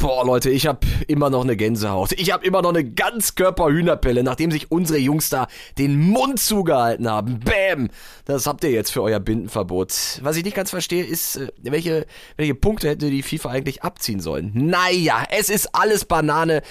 Boah, 0.00 0.24
Leute, 0.24 0.48
ich 0.50 0.68
habe 0.68 0.86
immer 1.08 1.28
noch 1.28 1.42
eine 1.42 1.56
Gänsehaut. 1.56 2.12
Ich 2.12 2.32
habe 2.32 2.46
immer 2.46 2.62
noch 2.62 2.68
eine 2.68 2.84
Ganzkörper-Hühnerpelle, 2.84 4.22
nachdem 4.22 4.52
sich 4.52 4.70
unsere 4.70 5.00
Jungs 5.00 5.28
da 5.28 5.48
den 5.76 5.98
Mund 5.98 6.38
zugehalten 6.38 7.10
haben. 7.10 7.40
Bäm! 7.40 7.90
Das 8.24 8.46
habt 8.46 8.62
ihr 8.62 8.70
jetzt 8.70 8.92
für 8.92 9.02
euer 9.02 9.18
Bindenverbot. 9.18 10.20
Was 10.22 10.36
ich 10.36 10.44
nicht 10.44 10.54
ganz 10.54 10.70
verstehe, 10.70 11.04
ist, 11.04 11.38
äh, 11.38 11.48
welche, 11.62 12.06
welche 12.36 12.54
Punkte 12.54 12.90
hätte 12.90 13.10
die 13.10 13.24
FIFA 13.24 13.50
eigentlich 13.50 13.82
abziehen 13.82 14.20
sollen? 14.20 14.52
Naja, 14.54 15.24
es 15.30 15.50
ist 15.50 15.74
alles 15.74 16.04
Banane. 16.04 16.62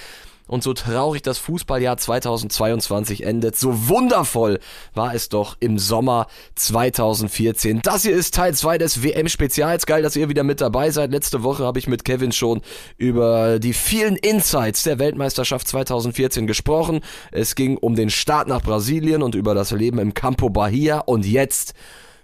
Und 0.48 0.64
so 0.64 0.74
traurig 0.74 1.22
das 1.22 1.38
Fußballjahr 1.38 1.98
2022 1.98 3.24
endet, 3.24 3.58
so 3.58 3.90
wundervoll 3.90 4.60
war 4.94 5.14
es 5.14 5.30
doch 5.30 5.58
im 5.60 5.78
Sommer 5.78 6.28
2014. 6.56 7.82
Das 7.82 8.04
hier 8.04 8.16
ist 8.16 8.34
Teil 8.34 8.56
2 8.56 8.78
des 8.78 9.04
WM-Spezials. 9.04 9.86
Geil, 9.86 10.02
dass 10.02 10.16
ihr 10.16 10.30
wieder 10.30 10.44
mit 10.44 10.62
dabei 10.62 10.90
seid. 10.90 11.12
Letzte 11.12 11.44
Woche 11.44 11.66
habe 11.66 11.80
ich 11.80 11.88
mit 11.88 12.06
Kevin 12.06 12.32
schon 12.32 12.62
über 12.98 13.60
die 13.60 13.74
vielen 13.74 14.16
Insights 14.16 14.84
der 14.84 15.00
Weltmeisterschaft 15.00 15.68
2014 15.68 16.48
gesprochen. 16.48 17.02
Es 17.32 17.56
ging 17.56 17.78
um 17.78 17.96
den 17.96 18.10
Start 18.10 18.48
nach 18.48 18.62
Brasilien 18.62 19.24
und 19.24 19.36
über 19.36 19.54
das 19.54 19.72
Leben 19.72 20.00
im 20.00 20.14
Campo 20.14 20.50
Bahia. 20.50 21.00
Und 21.00 21.26
jetzt 21.26 21.74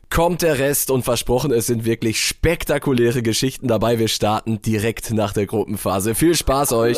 kommt 0.10 0.44
der 0.44 0.60
Rest 0.60 0.92
und 0.92 1.04
versprochen, 1.04 1.52
es 1.52 1.66
sind 1.66 1.86
wirklich 1.86 2.24
spektakuläre 2.24 3.24
Geschichten 3.24 3.68
dabei. 3.68 4.00
Wir 4.00 4.08
starten 4.08 4.62
direkt 4.62 5.12
nach 5.12 5.34
der 5.34 5.48
Gruppenphase. 5.48 6.16
Viel 6.16 6.36
Spaß 6.36 6.74
euch! 6.74 6.98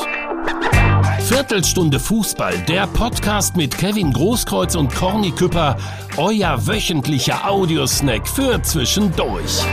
Viertelstunde 1.27 1.99
Fußball, 1.99 2.55
der 2.67 2.85
Podcast 2.85 3.57
mit 3.57 3.75
Kevin 3.75 4.13
Großkreuz 4.13 4.75
und 4.75 4.93
Corny 4.93 5.31
Küpper, 5.31 5.75
euer 6.17 6.67
wöchentlicher 6.67 7.49
Audiosnack 7.49 8.27
für 8.27 8.61
zwischendurch. 8.61 9.66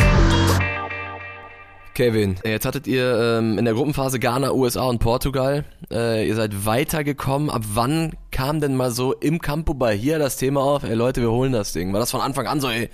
Kevin, 1.92 2.36
jetzt 2.42 2.64
hattet 2.64 2.86
ihr 2.86 3.38
ähm, 3.38 3.58
in 3.58 3.66
der 3.66 3.74
Gruppenphase 3.74 4.18
Ghana, 4.18 4.52
USA 4.52 4.84
und 4.84 4.98
Portugal. 4.98 5.66
Äh, 5.92 6.26
ihr 6.26 6.34
seid 6.36 6.64
weitergekommen. 6.64 7.50
Ab 7.50 7.64
wann 7.74 8.12
kam 8.30 8.62
denn 8.62 8.74
mal 8.74 8.90
so 8.90 9.12
im 9.12 9.38
Campo 9.38 9.74
Bahia 9.74 10.18
das 10.18 10.38
Thema 10.38 10.62
auf, 10.62 10.84
ey 10.84 10.94
Leute, 10.94 11.20
wir 11.20 11.30
holen 11.30 11.52
das 11.52 11.74
Ding? 11.74 11.92
War 11.92 12.00
das 12.00 12.10
von 12.10 12.22
Anfang 12.22 12.46
an 12.46 12.62
so, 12.62 12.70
ey? 12.70 12.88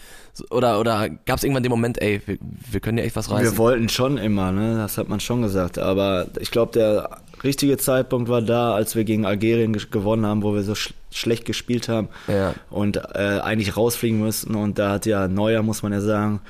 Oder, 0.50 0.80
oder 0.80 1.08
gab 1.08 1.38
es 1.38 1.44
irgendwann 1.44 1.62
den 1.62 1.70
Moment, 1.70 2.02
ey, 2.02 2.20
wir, 2.26 2.38
wir 2.40 2.80
können 2.80 2.98
ja 2.98 3.04
echt 3.04 3.14
was 3.14 3.30
reißen? 3.30 3.52
Wir 3.52 3.58
wollten 3.58 3.88
schon 3.88 4.18
immer, 4.18 4.50
ne? 4.50 4.78
Das 4.78 4.98
hat 4.98 5.08
man 5.08 5.20
schon 5.20 5.42
gesagt. 5.42 5.78
Aber 5.78 6.26
ich 6.40 6.50
glaube, 6.50 6.72
der 6.72 7.20
richtige 7.44 7.76
Zeitpunkt 7.76 8.28
war 8.28 8.42
da, 8.42 8.74
als 8.74 8.94
wir 8.94 9.04
gegen 9.04 9.26
Algerien 9.26 9.72
gewonnen 9.72 10.26
haben, 10.26 10.42
wo 10.42 10.54
wir 10.54 10.62
so 10.62 10.74
sch 10.74 10.94
schlecht 11.10 11.46
gespielt 11.46 11.88
haben 11.88 12.08
ja. 12.26 12.54
und 12.68 12.98
äh, 12.98 13.40
eigentlich 13.42 13.78
rausfliegen 13.78 14.20
müssten. 14.20 14.54
Und 14.54 14.78
da 14.78 14.90
hat 14.90 15.06
ja 15.06 15.26
Neuer, 15.26 15.62
muss 15.62 15.82
man 15.82 15.92
ja 15.92 16.02
sagen, 16.02 16.40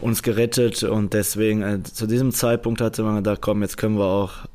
uns 0.00 0.22
gerettet 0.22 0.82
und 0.82 1.14
deswegen 1.14 1.62
äh, 1.62 1.82
zu 1.82 2.06
diesem 2.06 2.32
Zeitpunkt 2.32 2.80
hatte 2.80 3.02
man 3.02 3.16
gedacht, 3.16 3.38
komm, 3.40 3.62
jetzt 3.62 3.78
können 3.78 3.98
wir 3.98 4.04
auch, 4.04 4.46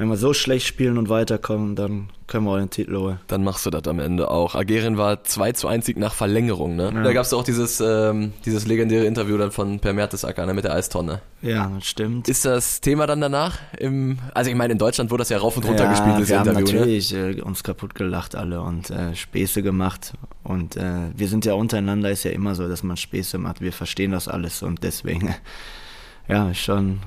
wenn 0.00 0.08
wir 0.08 0.16
so 0.16 0.32
schlecht 0.32 0.66
spielen 0.66 0.96
und 0.96 1.10
weiterkommen, 1.10 1.76
dann 1.76 2.08
können 2.26 2.46
wir 2.46 2.52
auch 2.52 2.58
den 2.58 2.70
Titel 2.70 2.96
holen. 2.96 3.20
Dann 3.26 3.44
machst 3.44 3.66
du 3.66 3.70
das 3.70 3.86
am 3.86 3.98
Ende 3.98 4.30
auch. 4.30 4.54
Algerien 4.54 4.96
war 4.96 5.24
2 5.24 5.52
zu 5.52 5.68
1 5.68 5.84
Sieg 5.84 5.98
nach 5.98 6.14
Verlängerung, 6.14 6.74
ne? 6.74 6.90
Ja. 6.94 7.02
Da 7.02 7.12
gab 7.12 7.26
es 7.26 7.34
auch 7.34 7.44
dieses, 7.44 7.82
ähm, 7.82 8.32
dieses 8.46 8.66
legendäre 8.66 9.04
Interview 9.04 9.36
dann 9.36 9.50
von 9.50 9.78
Per 9.78 9.92
Mertesacker 9.92 10.46
ne, 10.46 10.54
mit 10.54 10.64
der 10.64 10.72
Eistonne. 10.72 11.20
Ja, 11.42 11.70
das 11.74 11.84
stimmt. 11.84 12.30
Ist 12.30 12.46
das 12.46 12.80
Thema 12.80 13.06
dann 13.06 13.20
danach? 13.20 13.58
Im, 13.78 14.18
also 14.32 14.48
ich 14.48 14.56
meine, 14.56 14.72
in 14.72 14.78
Deutschland 14.78 15.10
wurde 15.10 15.20
das 15.20 15.28
ja 15.28 15.36
rauf 15.36 15.58
und 15.58 15.66
runter 15.66 15.84
ja, 15.84 15.90
gespielt, 15.90 16.18
das 16.18 16.28
wir. 16.30 16.38
Haben 16.38 16.54
ne? 16.54 16.60
natürlich 16.60 17.12
ne? 17.12 17.32
äh, 17.32 17.42
uns 17.42 17.62
kaputt 17.62 17.94
gelacht 17.94 18.34
alle 18.34 18.62
und 18.62 18.88
äh, 18.88 19.14
Späße 19.14 19.62
gemacht. 19.62 20.14
Und 20.42 20.78
äh, 20.78 21.10
wir 21.14 21.28
sind 21.28 21.44
ja 21.44 21.52
untereinander, 21.52 22.10
ist 22.10 22.24
ja 22.24 22.30
immer 22.30 22.54
so, 22.54 22.66
dass 22.68 22.82
man 22.82 22.96
Späße 22.96 23.36
macht. 23.36 23.60
Wir 23.60 23.74
verstehen 23.74 24.12
das 24.12 24.28
alles 24.28 24.62
und 24.62 24.82
deswegen, 24.82 25.34
ja, 26.26 26.54
schon 26.54 27.00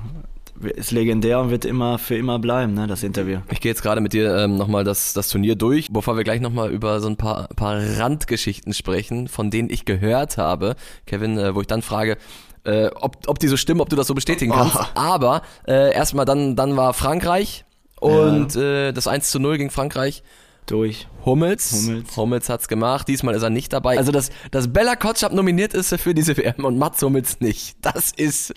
ist 0.60 0.90
legendär 0.90 1.40
und 1.40 1.50
wird 1.50 1.64
immer 1.64 1.98
für 1.98 2.16
immer 2.16 2.38
bleiben, 2.38 2.74
ne, 2.74 2.86
das 2.86 3.02
Interview. 3.02 3.40
Ich 3.50 3.60
gehe 3.60 3.70
jetzt 3.70 3.82
gerade 3.82 4.00
mit 4.00 4.12
dir 4.12 4.36
ähm, 4.36 4.56
nochmal 4.56 4.84
das, 4.84 5.12
das 5.12 5.28
Turnier 5.28 5.56
durch, 5.56 5.92
bevor 5.92 6.16
wir 6.16 6.24
gleich 6.24 6.40
nochmal 6.40 6.70
über 6.70 7.00
so 7.00 7.08
ein 7.08 7.16
paar, 7.16 7.48
paar 7.48 7.80
Randgeschichten 7.98 8.72
sprechen, 8.72 9.28
von 9.28 9.50
denen 9.50 9.70
ich 9.70 9.84
gehört 9.84 10.38
habe. 10.38 10.76
Kevin, 11.06 11.38
äh, 11.38 11.54
wo 11.54 11.60
ich 11.60 11.66
dann 11.66 11.82
frage, 11.82 12.16
äh, 12.64 12.90
ob, 12.94 13.18
ob 13.26 13.38
die 13.38 13.48
so 13.48 13.56
stimmen, 13.56 13.80
ob 13.80 13.88
du 13.88 13.96
das 13.96 14.06
so 14.06 14.14
bestätigen 14.14 14.52
kannst. 14.52 14.76
Oh. 14.76 14.84
Aber 14.94 15.42
äh, 15.66 15.92
erstmal 15.92 16.24
dann, 16.24 16.56
dann 16.56 16.76
war 16.76 16.94
Frankreich 16.94 17.64
und 18.00 18.54
ja. 18.54 18.88
äh, 18.88 18.92
das 18.92 19.06
1 19.06 19.30
zu 19.30 19.38
0 19.38 19.58
gegen 19.58 19.70
Frankreich 19.70 20.22
durch 20.66 21.08
Hummels. 21.24 21.72
Hummels. 21.72 22.16
Hummels 22.16 22.48
hat's 22.48 22.68
gemacht. 22.68 23.08
Diesmal 23.08 23.34
ist 23.34 23.42
er 23.42 23.50
nicht 23.50 23.72
dabei. 23.72 23.98
Also, 23.98 24.12
dass, 24.12 24.30
dass 24.50 24.72
Bella 24.72 24.96
Kotschap 24.96 25.32
nominiert 25.32 25.74
ist 25.74 25.94
für 26.00 26.14
diese 26.14 26.36
WM 26.36 26.64
und 26.64 26.78
Mats 26.78 27.02
Hummels 27.02 27.40
nicht. 27.40 27.76
Das 27.82 28.12
ist, 28.12 28.54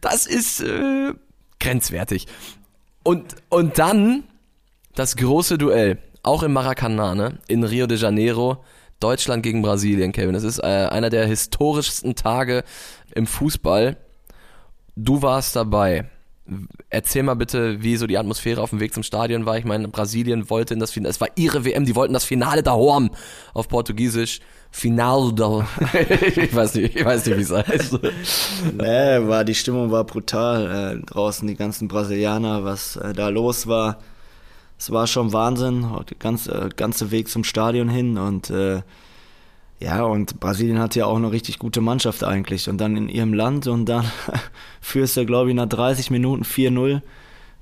das 0.00 0.26
ist 0.26 0.60
äh, 0.60 1.14
grenzwertig. 1.60 2.26
Und, 3.02 3.36
und 3.48 3.78
dann 3.78 4.24
das 4.94 5.16
große 5.16 5.58
Duell, 5.58 5.98
auch 6.22 6.42
im 6.42 6.52
Maracanã, 6.52 7.14
ne? 7.14 7.38
in 7.46 7.62
Rio 7.62 7.86
de 7.86 7.98
Janeiro, 7.98 8.64
Deutschland 9.00 9.42
gegen 9.42 9.62
Brasilien, 9.62 10.12
Kevin. 10.12 10.32
Das 10.32 10.42
ist 10.42 10.58
äh, 10.58 10.88
einer 10.90 11.10
der 11.10 11.26
historischsten 11.26 12.14
Tage 12.14 12.64
im 13.14 13.26
Fußball. 13.26 13.96
Du 14.96 15.22
warst 15.22 15.54
dabei. 15.54 16.08
Erzähl 16.88 17.22
mal 17.22 17.34
bitte, 17.34 17.82
wie 17.82 17.96
so 17.96 18.06
die 18.06 18.18
Atmosphäre 18.18 18.62
auf 18.62 18.70
dem 18.70 18.80
Weg 18.80 18.94
zum 18.94 19.02
Stadion 19.02 19.44
war. 19.46 19.58
Ich 19.58 19.64
meine, 19.64 19.88
Brasilien 19.88 20.48
wollte 20.48 20.74
in 20.74 20.80
das 20.80 20.92
Finale, 20.92 21.10
es 21.10 21.20
war 21.20 21.28
ihre 21.34 21.64
WM, 21.64 21.84
die 21.84 21.94
wollten 21.94 22.14
das 22.14 22.24
Finale 22.24 22.62
da 22.62 22.72
Horm 22.72 23.10
auf 23.52 23.68
Portugiesisch. 23.68 24.40
Finaldo. 24.70 25.64
ich 26.36 26.54
weiß 26.54 26.74
nicht, 26.74 26.96
ich 26.96 27.04
weiß 27.04 27.26
nicht, 27.26 27.38
wie 27.38 27.42
es 27.42 27.52
heißt. 27.52 27.98
nee, 28.76 29.28
war, 29.28 29.44
die 29.44 29.54
Stimmung 29.54 29.90
war 29.90 30.04
brutal. 30.04 30.96
Äh, 31.00 31.06
draußen 31.06 31.46
die 31.48 31.56
ganzen 31.56 31.88
Brasilianer, 31.88 32.64
was 32.64 32.96
äh, 32.96 33.12
da 33.12 33.28
los 33.28 33.66
war. 33.66 33.98
Es 34.78 34.90
war 34.90 35.06
schon 35.06 35.32
Wahnsinn. 35.32 35.86
Der 36.10 36.16
ganze, 36.18 36.52
äh, 36.52 36.68
ganze 36.76 37.10
Weg 37.10 37.28
zum 37.28 37.44
Stadion 37.44 37.88
hin 37.88 38.18
und 38.18 38.50
äh, 38.50 38.82
ja, 39.78 40.04
und 40.04 40.40
Brasilien 40.40 40.78
hat 40.78 40.94
ja 40.94 41.04
auch 41.04 41.16
eine 41.16 41.30
richtig 41.30 41.58
gute 41.58 41.80
Mannschaft 41.80 42.24
eigentlich. 42.24 42.68
Und 42.68 42.78
dann 42.78 42.96
in 42.96 43.08
ihrem 43.08 43.34
Land 43.34 43.66
und 43.66 43.86
dann 43.86 44.04
führst 44.80 45.16
du, 45.16 45.26
glaube 45.26 45.50
ich, 45.50 45.56
nach 45.56 45.68
30 45.68 46.10
Minuten 46.10 46.44
4-0. 46.44 47.02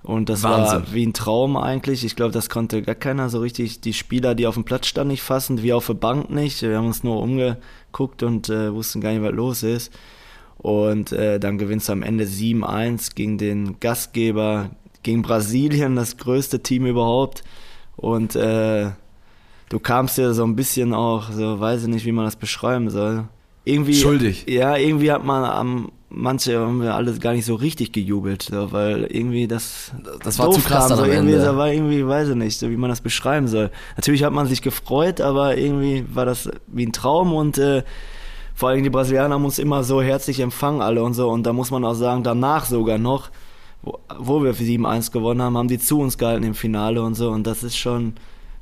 Und 0.04 0.28
das 0.28 0.42
Wahnsinn. 0.42 0.80
war 0.80 0.92
wie 0.92 1.06
ein 1.06 1.14
Traum 1.14 1.56
eigentlich. 1.56 2.04
Ich 2.04 2.14
glaube, 2.14 2.32
das 2.32 2.50
konnte 2.50 2.82
gar 2.82 2.94
keiner 2.94 3.30
so 3.30 3.40
richtig. 3.40 3.80
Die 3.80 3.94
Spieler, 3.94 4.34
die 4.34 4.46
auf 4.46 4.54
dem 4.54 4.64
Platz 4.64 4.86
standen, 4.86 5.12
nicht 5.12 5.22
fassen, 5.22 5.62
wie 5.62 5.72
auf 5.72 5.86
der 5.86 5.94
Bank 5.94 6.28
nicht. 6.28 6.60
Wir 6.60 6.76
haben 6.76 6.86
uns 6.86 7.02
nur 7.02 7.22
umgeguckt 7.22 8.22
und 8.22 8.50
äh, 8.50 8.72
wussten 8.72 9.00
gar 9.00 9.12
nicht, 9.12 9.22
was 9.22 9.32
los 9.32 9.62
ist. 9.62 9.92
Und 10.58 11.12
äh, 11.12 11.40
dann 11.40 11.56
gewinnst 11.56 11.88
du 11.88 11.92
am 11.94 12.02
Ende 12.02 12.24
7-1 12.24 13.14
gegen 13.14 13.38
den 13.38 13.80
Gastgeber, 13.80 14.70
gegen 15.02 15.22
Brasilien, 15.22 15.96
das 15.96 16.18
größte 16.18 16.62
Team 16.62 16.84
überhaupt. 16.84 17.42
Und 17.96 18.36
äh, 18.36 18.90
du 19.70 19.78
kamst 19.80 20.18
ja 20.18 20.34
so 20.34 20.44
ein 20.44 20.54
bisschen 20.54 20.92
auch, 20.92 21.30
so 21.30 21.60
weiß 21.60 21.82
ich 21.84 21.88
nicht, 21.88 22.04
wie 22.04 22.12
man 22.12 22.26
das 22.26 22.36
beschreiben 22.36 22.90
soll. 22.90 23.24
Irgendwie, 23.64 23.94
Schuldig. 23.94 24.44
Ja, 24.48 24.76
irgendwie 24.76 25.10
hat 25.10 25.24
man 25.24 25.44
am 25.44 25.92
manche 26.14 26.58
haben 26.58 26.80
wir 26.80 26.94
alle 26.94 27.12
gar 27.18 27.32
nicht 27.32 27.44
so 27.44 27.54
richtig 27.54 27.92
gejubelt, 27.92 28.42
so, 28.42 28.72
weil 28.72 29.04
irgendwie 29.04 29.46
das 29.46 29.92
das 30.22 30.38
war 30.38 30.50
zu 30.50 30.60
krass 30.60 30.88
kam, 30.88 30.98
so, 30.98 31.04
irgendwie. 31.04 31.34
Da 31.34 31.56
war 31.56 31.72
irgendwie, 31.72 32.06
weiß 32.06 32.30
ich 32.30 32.34
nicht, 32.36 32.58
so 32.58 32.70
wie 32.70 32.76
man 32.76 32.90
das 32.90 33.00
beschreiben 33.00 33.48
soll. 33.48 33.70
Natürlich 33.96 34.24
hat 34.24 34.32
man 34.32 34.46
sich 34.46 34.62
gefreut, 34.62 35.20
aber 35.20 35.56
irgendwie 35.56 36.04
war 36.12 36.24
das 36.24 36.48
wie 36.66 36.86
ein 36.86 36.92
Traum 36.92 37.32
und 37.32 37.58
äh, 37.58 37.82
vor 38.54 38.68
allem 38.68 38.84
die 38.84 38.90
Brasilianer 38.90 39.34
haben 39.34 39.44
uns 39.44 39.58
immer 39.58 39.82
so 39.82 40.00
herzlich 40.00 40.40
empfangen 40.40 40.80
alle 40.80 41.02
und 41.02 41.14
so 41.14 41.28
und 41.28 41.44
da 41.44 41.52
muss 41.52 41.70
man 41.70 41.84
auch 41.84 41.94
sagen, 41.94 42.22
danach 42.22 42.64
sogar 42.66 42.98
noch, 42.98 43.30
wo, 43.82 43.98
wo 44.16 44.42
wir 44.44 44.54
7-1 44.54 45.10
gewonnen 45.10 45.42
haben, 45.42 45.58
haben 45.58 45.68
die 45.68 45.80
zu 45.80 45.98
uns 45.98 46.18
gehalten 46.18 46.44
im 46.44 46.54
Finale 46.54 47.02
und 47.02 47.14
so 47.14 47.30
und 47.30 47.46
das 47.46 47.64
ist 47.64 47.76
schon 47.76 48.14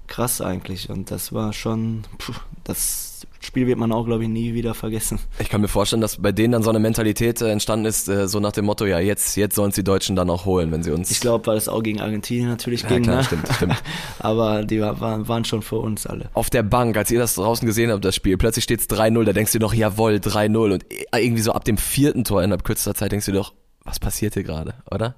krass 0.06 0.40
eigentlich 0.40 0.88
und 0.88 1.10
das 1.10 1.32
war 1.32 1.52
schon, 1.52 2.04
pff, 2.18 2.40
das 2.64 3.11
Spiel 3.40 3.66
wird 3.66 3.78
man 3.78 3.92
auch, 3.92 4.04
glaube 4.04 4.24
ich, 4.24 4.28
nie 4.28 4.54
wieder 4.54 4.74
vergessen. 4.74 5.18
Ich 5.38 5.48
kann 5.48 5.60
mir 5.60 5.68
vorstellen, 5.68 6.00
dass 6.00 6.16
bei 6.16 6.32
denen 6.32 6.52
dann 6.52 6.62
so 6.62 6.70
eine 6.70 6.78
Mentalität 6.78 7.40
äh, 7.40 7.50
entstanden 7.50 7.86
ist, 7.86 8.08
äh, 8.08 8.28
so 8.28 8.40
nach 8.40 8.52
dem 8.52 8.64
Motto, 8.64 8.86
ja, 8.86 8.98
jetzt, 8.98 9.36
jetzt 9.36 9.54
sollen 9.54 9.70
es 9.70 9.74
die 9.74 9.84
Deutschen 9.84 10.16
dann 10.16 10.30
auch 10.30 10.44
holen, 10.44 10.70
wenn 10.72 10.82
sie 10.82 10.90
uns. 10.90 11.10
Ich 11.10 11.20
glaube, 11.20 11.46
weil 11.46 11.56
es 11.56 11.68
auch 11.68 11.82
gegen 11.82 12.00
Argentinien 12.00 12.48
natürlich 12.48 12.82
ja, 12.82 12.88
ging. 12.88 13.02
Klar, 13.02 13.16
ne? 13.16 13.24
stimmt, 13.24 13.48
stimmt. 13.54 13.82
Aber 14.18 14.64
die 14.64 14.80
waren, 14.80 15.28
waren 15.28 15.44
schon 15.44 15.62
für 15.62 15.76
uns 15.76 16.06
alle. 16.06 16.30
Auf 16.34 16.50
der 16.50 16.62
Bank, 16.62 16.96
als 16.96 17.10
ihr 17.10 17.18
das 17.18 17.34
draußen 17.34 17.66
gesehen 17.66 17.90
habt, 17.90 18.04
das 18.04 18.14
Spiel, 18.14 18.36
plötzlich 18.36 18.64
steht 18.64 18.80
es 18.80 18.88
3-0, 18.88 19.24
da 19.24 19.32
denkst 19.32 19.52
du 19.52 19.58
doch, 19.58 19.74
jawohl, 19.74 20.14
3-0. 20.14 20.72
Und 20.72 20.84
irgendwie 21.14 21.42
so 21.42 21.52
ab 21.52 21.64
dem 21.64 21.76
vierten 21.76 22.24
Tor 22.24 22.42
innerhalb 22.42 22.64
kürzester 22.64 22.94
Zeit 22.94 23.12
denkst 23.12 23.26
du 23.26 23.32
doch, 23.32 23.52
was 23.84 23.98
passiert 23.98 24.34
hier 24.34 24.44
gerade, 24.44 24.74
oder? 24.90 25.14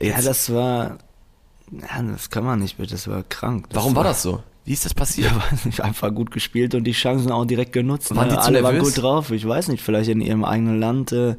Jetzt. 0.00 0.16
Ja, 0.16 0.22
das 0.22 0.52
war. 0.52 0.98
Ja, 1.70 2.02
das 2.02 2.30
kann 2.30 2.44
man 2.44 2.60
nicht, 2.60 2.76
das 2.78 3.08
war 3.08 3.22
krank. 3.24 3.66
Das 3.68 3.76
Warum 3.76 3.94
war, 3.94 4.04
war 4.04 4.10
das 4.10 4.22
so? 4.22 4.42
Wie 4.68 4.74
ist 4.74 4.84
das 4.84 4.92
passiert? 4.92 5.30
Ja, 5.30 5.42
weiß 5.50 5.64
nicht, 5.64 5.80
einfach 5.80 6.14
gut 6.14 6.30
gespielt 6.30 6.74
und 6.74 6.84
die 6.84 6.92
Chancen 6.92 7.32
auch 7.32 7.46
direkt 7.46 7.72
genutzt. 7.72 8.14
Waren 8.14 8.28
ne? 8.28 8.34
die 8.34 8.40
zu 8.40 8.48
Alle 8.48 8.62
waren 8.62 8.78
gut 8.78 9.00
drauf. 9.00 9.30
Ich 9.30 9.48
weiß 9.48 9.68
nicht, 9.68 9.82
vielleicht 9.82 10.10
in 10.10 10.20
ihrem 10.20 10.44
eigenen 10.44 10.78
Land, 10.78 11.10
äh, 11.10 11.36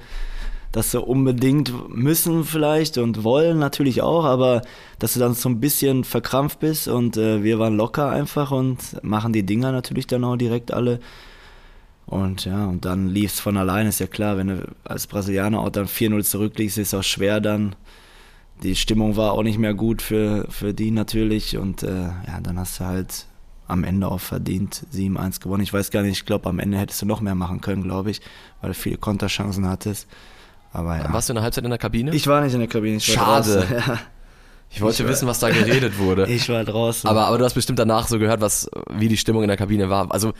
dass 0.71 0.89
sie 0.89 0.99
unbedingt 0.99 1.71
müssen 1.95 2.43
vielleicht 2.43 2.97
und 2.97 3.23
wollen 3.23 3.59
natürlich 3.59 4.01
auch, 4.01 4.25
aber 4.25 4.63
dass 4.97 5.13
du 5.13 5.19
dann 5.19 5.35
so 5.35 5.47
ein 5.47 5.59
bisschen 5.59 6.05
verkrampft 6.05 6.59
bist 6.59 6.87
und 6.87 7.17
äh, 7.17 7.43
wir 7.43 7.59
waren 7.59 7.77
locker 7.77 8.09
einfach 8.09 8.49
und 8.49 8.79
machen 9.03 9.31
die 9.31 9.45
Dinger 9.45 9.71
natürlich 9.71 10.07
dann 10.07 10.23
auch 10.23 10.35
direkt 10.35 10.73
alle. 10.73 10.99
Und 12.07 12.45
ja, 12.45 12.65
und 12.65 12.83
dann 12.83 13.09
lief 13.09 13.33
es 13.33 13.39
von 13.39 13.57
alleine, 13.57 13.89
ist 13.89 13.99
ja 13.99 14.07
klar, 14.07 14.37
wenn 14.37 14.47
du 14.47 14.67
als 14.85 15.05
Brasilianer 15.05 15.59
auch 15.59 15.69
dann 15.69 15.85
4-0 15.85 16.23
zurückliegst, 16.23 16.79
ist 16.79 16.93
es 16.93 16.99
auch 16.99 17.03
schwer 17.03 17.41
dann 17.41 17.75
die 18.63 18.75
Stimmung 18.75 19.15
war 19.15 19.33
auch 19.33 19.43
nicht 19.43 19.57
mehr 19.57 19.73
gut 19.73 20.01
für, 20.01 20.45
für 20.49 20.73
die 20.73 20.91
natürlich. 20.91 21.57
Und 21.57 21.83
äh, 21.83 22.03
ja, 22.27 22.39
dann 22.41 22.59
hast 22.59 22.79
du 22.79 22.85
halt 22.85 23.25
am 23.67 23.83
Ende 23.83 24.07
auch 24.07 24.19
verdient 24.19 24.85
7-1 24.93 25.41
gewonnen. 25.41 25.63
Ich 25.63 25.71
weiß 25.73 25.91
gar 25.91 26.01
nicht, 26.01 26.13
ich 26.19 26.25
glaube, 26.25 26.49
am 26.49 26.59
Ende 26.59 26.77
hättest 26.77 27.01
du 27.01 27.05
noch 27.05 27.21
mehr 27.21 27.35
machen 27.35 27.61
können, 27.61 27.83
glaube 27.83 28.09
ich, 28.11 28.21
weil 28.61 28.69
du 28.71 28.73
viele 28.73 28.97
Konterchancen 28.97 29.67
hattest. 29.67 30.07
Aber 30.73 30.97
ja. 30.97 31.13
Warst 31.13 31.29
du 31.29 31.33
in 31.33 31.35
der 31.35 31.43
Halbzeit 31.43 31.63
in 31.63 31.69
der 31.69 31.79
Kabine? 31.79 32.13
Ich 32.13 32.27
war 32.27 32.41
nicht 32.41 32.53
in 32.53 32.59
der 32.59 32.67
Kabine. 32.69 32.97
Ich 32.97 33.05
Schade. 33.05 33.65
Ja. 33.87 33.99
Ich 34.71 34.81
wollte 34.81 35.01
Ich- 35.01 35.09
wissen, 35.09 35.27
was 35.27 35.39
da 35.39 35.49
geredet 35.49 35.97
wurde. 35.97 36.25
Ich 36.29 36.47
war 36.49 36.63
draußen. 36.63 37.09
aber, 37.09 37.25
aber 37.25 37.39
du 37.39 37.45
hast 37.45 37.55
bestimmt 37.55 37.79
danach 37.79 38.07
so 38.07 38.19
gehört, 38.19 38.39
was, 38.41 38.69
wie 38.93 39.07
die 39.07 39.17
Stimmung 39.17 39.41
in 39.43 39.47
der 39.47 39.57
Kabine 39.57 39.89
war. 39.89 40.11
Also, 40.11 40.33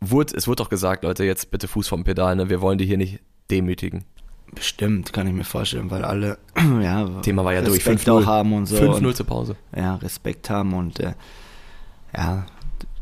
wurde, 0.00 0.34
es 0.36 0.48
wurde 0.48 0.56
doch 0.62 0.68
gesagt, 0.70 1.04
Leute, 1.04 1.24
jetzt 1.24 1.52
bitte 1.52 1.68
Fuß 1.68 1.86
vom 1.86 2.02
Pedal, 2.02 2.34
ne? 2.34 2.48
Wir 2.50 2.60
wollen 2.60 2.78
die 2.78 2.86
hier 2.86 2.96
nicht 2.96 3.20
demütigen. 3.50 4.04
Bestimmt, 4.56 5.12
kann 5.12 5.26
ich 5.26 5.34
mir 5.34 5.44
vorstellen, 5.44 5.90
weil 5.90 6.02
alle 6.02 6.38
ja, 6.82 7.20
Thema 7.20 7.44
war 7.44 7.52
ja 7.52 7.60
durch. 7.60 7.86
Respekt 7.86 8.08
5-0. 8.08 8.22
auch 8.22 8.26
haben 8.26 8.54
und 8.54 8.66
so. 8.66 8.76
5-0 8.76 9.06
und, 9.06 9.16
zur 9.16 9.26
Pause. 9.26 9.56
ja, 9.76 9.96
Respekt 9.96 10.48
haben 10.50 10.72
und 10.72 10.98
äh, 10.98 11.12
ja, 12.16 12.46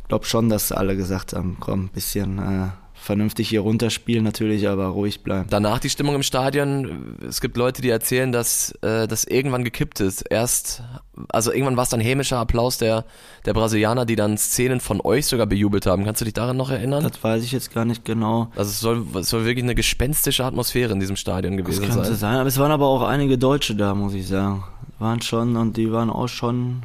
glaube 0.09 0.27
schon, 0.27 0.49
dass 0.49 0.73
alle 0.73 0.97
gesagt 0.97 1.33
haben, 1.33 1.57
komm, 1.61 1.89
bisschen 1.89 2.39
äh, 2.39 2.69
vernünftig 3.05 3.49
hier 3.51 3.61
runterspielen 3.61 4.25
natürlich, 4.25 4.67
aber 4.69 4.87
ruhig 4.87 5.23
bleiben. 5.23 5.47
Danach 5.51 5.79
die 5.79 5.91
Stimmung 5.91 6.15
im 6.15 6.23
Stadion. 6.23 7.17
Es 7.29 7.41
gibt 7.41 7.57
Leute, 7.57 7.83
die 7.83 7.91
erzählen, 7.91 8.33
dass 8.33 8.73
äh, 8.83 9.07
das 9.07 9.25
irgendwann 9.25 9.63
gekippt 9.63 10.01
ist. 10.01 10.23
Erst, 10.23 10.83
also 11.29 11.53
irgendwann 11.53 11.77
war 11.77 11.85
es 11.85 11.91
dann 11.91 12.01
hämischer 12.01 12.39
Applaus 12.39 12.79
der, 12.79 13.05
der 13.45 13.53
Brasilianer, 13.53 14.07
die 14.07 14.17
dann 14.17 14.39
Szenen 14.39 14.81
von 14.81 15.01
euch 15.03 15.27
sogar 15.27 15.47
bejubelt 15.47 15.87
haben. 15.87 16.05
Kannst 16.05 16.23
du 16.23 16.25
dich 16.25 16.35
daran 16.35 16.57
noch 16.57 16.71
erinnern? 16.71 17.03
Das 17.05 17.23
weiß 17.23 17.45
ich 17.45 17.53
jetzt 17.53 17.73
gar 17.75 17.85
nicht 17.85 18.05
genau. 18.05 18.51
Also 18.57 18.71
es 18.71 18.81
soll, 18.81 19.05
es 19.21 19.29
soll 19.29 19.45
wirklich 19.45 19.65
eine 19.65 19.75
gespenstische 19.75 20.45
Atmosphäre 20.45 20.93
in 20.93 21.01
diesem 21.01 21.17
Stadion 21.17 21.57
Das 21.59 21.67
gewesen 21.67 21.85
könnte 21.85 22.05
sein. 22.09 22.17
sein, 22.17 22.37
aber 22.39 22.49
es 22.49 22.59
waren 22.59 22.73
aber 22.73 22.87
auch 22.87 23.03
einige 23.03 23.37
Deutsche 23.37 23.77
da, 23.77 23.95
muss 23.95 24.15
ich 24.15 24.27
sagen. 24.27 24.65
Waren 24.99 25.21
schon 25.21 25.57
und 25.57 25.77
die 25.77 25.93
waren 25.93 26.09
auch 26.09 26.29
schon 26.29 26.83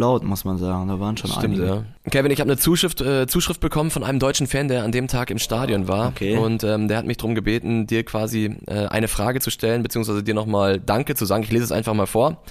laut, 0.00 0.24
muss 0.24 0.44
man 0.44 0.58
sagen. 0.58 0.88
Da 0.88 0.98
waren 0.98 1.16
schon 1.16 1.30
Stimmt, 1.30 1.60
einige. 1.60 1.66
ja. 1.66 1.84
Kevin, 2.10 2.32
ich 2.32 2.40
habe 2.40 2.50
eine 2.50 2.58
Zuschrift, 2.58 3.00
äh, 3.00 3.26
Zuschrift 3.26 3.60
bekommen 3.60 3.90
von 3.90 4.02
einem 4.02 4.18
deutschen 4.18 4.46
Fan, 4.46 4.68
der 4.68 4.82
an 4.82 4.90
dem 4.90 5.06
Tag 5.06 5.30
im 5.30 5.38
Stadion 5.38 5.86
war. 5.86 6.08
Okay. 6.08 6.36
Und 6.36 6.64
ähm, 6.64 6.88
der 6.88 6.98
hat 6.98 7.06
mich 7.06 7.18
darum 7.18 7.34
gebeten, 7.34 7.86
dir 7.86 8.04
quasi 8.04 8.56
äh, 8.66 8.86
eine 8.86 9.06
Frage 9.06 9.40
zu 9.40 9.50
stellen, 9.50 9.82
beziehungsweise 9.82 10.22
dir 10.24 10.34
nochmal 10.34 10.80
Danke 10.80 11.14
zu 11.14 11.24
sagen. 11.24 11.44
Ich 11.44 11.52
lese 11.52 11.64
es 11.64 11.72
einfach 11.72 11.94
mal 11.94 12.06
vor. 12.06 12.42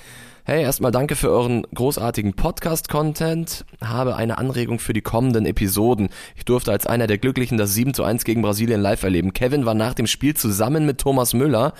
Hey, 0.45 0.63
erstmal 0.63 0.91
danke 0.91 1.15
für 1.15 1.29
euren 1.29 1.63
großartigen 1.75 2.33
Podcast-Content. 2.33 3.65
Habe 3.83 4.15
eine 4.15 4.39
Anregung 4.39 4.79
für 4.79 4.93
die 4.93 5.01
kommenden 5.01 5.45
Episoden. 5.45 6.09
Ich 6.35 6.45
durfte 6.45 6.71
als 6.71 6.87
einer 6.87 7.05
der 7.05 7.19
Glücklichen 7.19 7.59
das 7.59 7.75
7 7.75 7.93
zu 7.93 8.03
1 8.03 8.23
gegen 8.23 8.41
Brasilien 8.41 8.81
live 8.81 9.03
erleben. 9.03 9.33
Kevin 9.33 9.65
war 9.65 9.75
nach 9.75 9.93
dem 9.93 10.07
Spiel 10.07 10.35
zusammen 10.35 10.87
mit 10.87 10.99
Thomas 10.99 11.35
Müller 11.35 11.73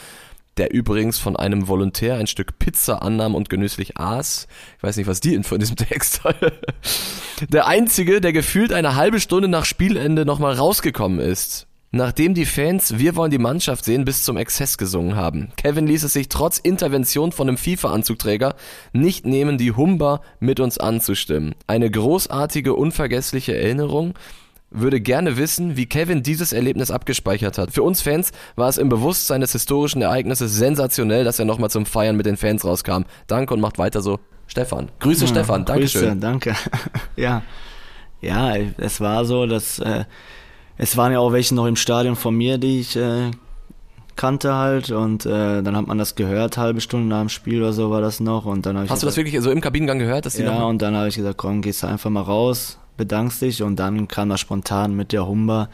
der 0.57 0.73
übrigens 0.73 1.19
von 1.19 1.35
einem 1.35 1.67
Volontär 1.67 2.17
ein 2.17 2.27
Stück 2.27 2.59
Pizza 2.59 3.01
annahm 3.01 3.35
und 3.35 3.49
genüsslich 3.49 3.97
aß. 3.97 4.47
Ich 4.77 4.83
weiß 4.83 4.97
nicht, 4.97 5.07
was 5.07 5.21
die 5.21 5.33
Info 5.33 5.55
in 5.55 5.59
diesem 5.59 5.75
Text. 5.77 6.21
Der 7.49 7.67
einzige, 7.67 8.19
der 8.21 8.33
gefühlt 8.33 8.73
eine 8.73 8.95
halbe 8.95 9.19
Stunde 9.19 9.47
nach 9.47 9.65
Spielende 9.65 10.25
nochmal 10.25 10.53
rausgekommen 10.53 11.19
ist. 11.19 11.67
Nachdem 11.91 12.35
die 12.35 12.45
Fans 12.45 12.99
Wir 12.99 13.15
wollen 13.15 13.31
die 13.31 13.39
Mannschaft 13.39 13.83
sehen 13.83 14.05
bis 14.05 14.23
zum 14.23 14.37
Exzess 14.37 14.77
gesungen 14.77 15.15
haben. 15.15 15.51
Kevin 15.57 15.87
ließ 15.87 16.03
es 16.03 16.13
sich 16.13 16.29
trotz 16.29 16.59
Intervention 16.59 17.31
von 17.31 17.47
einem 17.47 17.57
FIFA-Anzugträger 17.57 18.55
nicht 18.93 19.25
nehmen, 19.25 19.57
die 19.57 19.71
Humba 19.71 20.21
mit 20.39 20.59
uns 20.59 20.77
anzustimmen. 20.77 21.55
Eine 21.65 21.89
großartige, 21.89 22.75
unvergessliche 22.75 23.57
Erinnerung, 23.57 24.13
würde 24.71 25.01
gerne 25.01 25.38
wissen, 25.38 25.77
wie 25.77 25.86
Kevin 25.86 26.24
dieses 26.24 26.54
Erlebnis 26.54 26.92
abgespeichert 26.92 27.57
hat. 27.57 27.71
Für 27.71 27.83
uns 27.83 28.01
Fans 28.01 28.31
war 28.56 28.69
es 28.69 28.77
im 28.77 28.89
Bewusstsein 28.89 29.42
des 29.42 29.51
historischen 29.51 30.01
Ereignisses 30.01 30.56
sensationell, 30.56 31.24
dass 31.24 31.39
er 31.39 31.45
nochmal 31.45 31.69
zum 31.69 31.86
Feiern 31.86 32.16
mit 32.16 32.25
den 32.25 32.38
Fans 32.38 32.63
rauskam. 32.63 33.04
Danke 33.27 33.54
und 33.54 33.62
macht 33.62 33.77
weiter 33.77 34.01
so. 34.01 34.19
Stefan. 34.48 34.89
Grüße 35.00 35.27
Stefan. 35.27 35.63
Grüße, 35.63 36.00
Dankeschön. 36.00 36.19
danke. 36.19 36.56
ja. 37.16 37.44
Ja, 38.21 38.56
es 38.77 39.00
war 39.00 39.24
so, 39.24 39.45
dass 39.45 39.80
äh, 39.80 40.06
es 40.77 40.98
waren 40.98 41.12
ja 41.12 41.19
auch 41.19 41.31
welche 41.31 41.56
noch 41.56 41.68
im 41.68 41.75
Stadion 41.75 42.16
von 42.16 42.36
mir, 42.36 42.57
die 42.57 42.80
ich 42.80 42.95
äh, 42.95 43.31
kannte 44.16 44.54
halt 44.56 44.92
und 44.92 45.25
äh, 45.25 45.62
dann 45.62 45.77
hat 45.77 45.88
man 45.88 45.98
das 45.98 46.16
gehört, 46.16 46.57
halbe 46.57 46.81
Stunde 46.81 47.07
nach 47.07 47.21
dem 47.21 47.30
Spiel 47.30 47.62
oder 47.62 47.71
so 47.71 47.89
war 47.92 48.01
das 48.01 48.19
noch 48.19 48.45
und 48.45 48.66
dann 48.66 48.89
Hast 48.89 49.01
du 49.01 49.06
das 49.06 49.16
wirklich 49.16 49.39
so 49.42 49.51
im 49.51 49.62
Kabinengang 49.62 50.00
gehört, 50.00 50.25
dass 50.25 50.33
die 50.33 50.44
ja 50.44 50.51
noch 50.51 50.68
und 50.68 50.81
dann 50.81 50.95
habe 50.95 51.07
ich 51.07 51.16
gesagt, 51.16 51.38
komm, 51.38 51.62
gehst 51.62 51.83
du 51.83 51.88
einfach 51.88 52.10
mal 52.10 52.21
raus, 52.24 52.80
bedankst 52.99 53.41
dich 53.41 53.63
und 53.63 53.77
dann 53.77 54.07
kam 54.07 54.29
das 54.29 54.39
spontan 54.39 54.95
mit 54.95 55.11
der 55.11 55.25
Humba, 55.25 55.69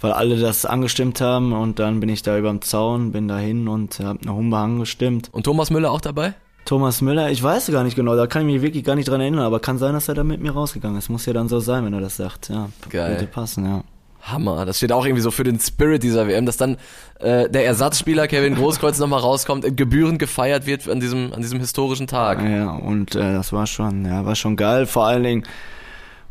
weil 0.00 0.10
alle 0.10 0.36
das 0.40 0.66
angestimmt 0.66 1.20
haben 1.20 1.52
und 1.52 1.78
dann 1.78 2.00
bin 2.00 2.08
ich 2.08 2.22
da 2.22 2.36
über 2.36 2.50
dem 2.50 2.62
Zaun, 2.62 3.12
bin 3.12 3.28
da 3.28 3.38
hin 3.38 3.68
und 3.68 4.00
habe 4.00 4.18
eine 4.22 4.34
Humba 4.34 4.64
angestimmt. 4.64 5.28
Und 5.32 5.44
Thomas 5.44 5.70
Müller 5.70 5.92
auch 5.92 6.00
dabei? 6.00 6.34
Thomas 6.64 7.00
Müller, 7.00 7.30
ich 7.30 7.40
weiß 7.40 7.70
gar 7.70 7.84
nicht 7.84 7.94
genau, 7.94 8.16
da 8.16 8.26
kann 8.26 8.42
ich 8.42 8.54
mich 8.54 8.62
wirklich 8.62 8.82
gar 8.82 8.96
nicht 8.96 9.08
dran 9.08 9.20
erinnern, 9.20 9.44
aber 9.44 9.60
kann 9.60 9.78
sein, 9.78 9.92
dass 9.92 10.08
er 10.08 10.14
da 10.14 10.24
mit 10.24 10.40
mir 10.40 10.50
rausgegangen 10.50 10.98
ist. 10.98 11.08
Muss 11.08 11.26
ja 11.26 11.32
dann 11.32 11.48
so 11.48 11.60
sein, 11.60 11.84
wenn 11.84 11.92
er 11.92 12.00
das 12.00 12.16
sagt. 12.16 12.48
Ja, 12.48 12.70
Geil. 12.88 13.12
Würde 13.12 13.26
passen, 13.26 13.64
ja. 13.64 13.84
Hammer. 14.22 14.66
Das 14.66 14.78
steht 14.78 14.90
auch 14.90 15.04
irgendwie 15.04 15.22
so 15.22 15.30
für 15.30 15.44
den 15.44 15.60
Spirit 15.60 16.02
dieser 16.02 16.26
WM, 16.26 16.46
dass 16.46 16.56
dann 16.56 16.76
äh, 17.20 17.48
der 17.48 17.64
Ersatzspieler 17.64 18.26
Kevin 18.26 18.56
Großkreuz 18.56 18.98
nochmal 18.98 19.20
rauskommt, 19.20 19.64
äh, 19.64 19.70
gebührend 19.70 20.18
gefeiert 20.18 20.66
wird 20.66 20.88
an 20.88 20.98
diesem, 20.98 21.32
an 21.32 21.40
diesem 21.40 21.60
historischen 21.60 22.06
Tag. 22.08 22.42
Ja, 22.42 22.72
und 22.72 23.14
äh, 23.14 23.34
das 23.34 23.52
war 23.52 23.66
schon, 23.66 24.04
ja, 24.04 24.24
war 24.24 24.34
schon 24.34 24.56
geil. 24.56 24.86
Vor 24.86 25.06
allen 25.06 25.22
Dingen 25.22 25.44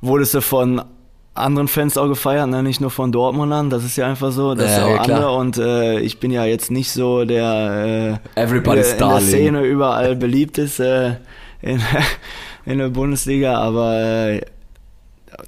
wurde 0.05 0.23
es 0.23 0.33
ja 0.33 0.41
von 0.41 0.81
anderen 1.33 1.67
Fans 1.67 1.97
auch 1.97 2.07
gefeiert, 2.07 2.49
ne? 2.49 2.63
nicht 2.63 2.79
nur 2.79 2.89
von 2.91 3.11
Dortmundern. 3.11 3.69
Das 3.69 3.83
ist 3.83 3.97
ja 3.97 4.07
einfach 4.07 4.31
so, 4.31 4.55
das 4.55 4.71
Ja, 4.71 4.87
ist 4.87 4.89
ja, 4.89 5.01
andere. 5.01 5.31
Und 5.31 5.57
äh, 5.57 5.99
ich 5.99 6.19
bin 6.19 6.31
ja 6.31 6.45
jetzt 6.45 6.71
nicht 6.71 6.91
so 6.91 7.25
der 7.25 8.19
äh, 8.35 8.41
Everybody's 8.41 8.93
in 8.93 8.97
der 8.97 9.07
darling. 9.07 9.27
Szene 9.27 9.63
überall 9.63 10.15
beliebt 10.15 10.57
ist 10.57 10.79
äh, 10.79 11.15
in, 11.61 11.81
in 12.65 12.77
der 12.77 12.89
Bundesliga, 12.89 13.57
aber 13.57 13.99
äh, 13.99 14.41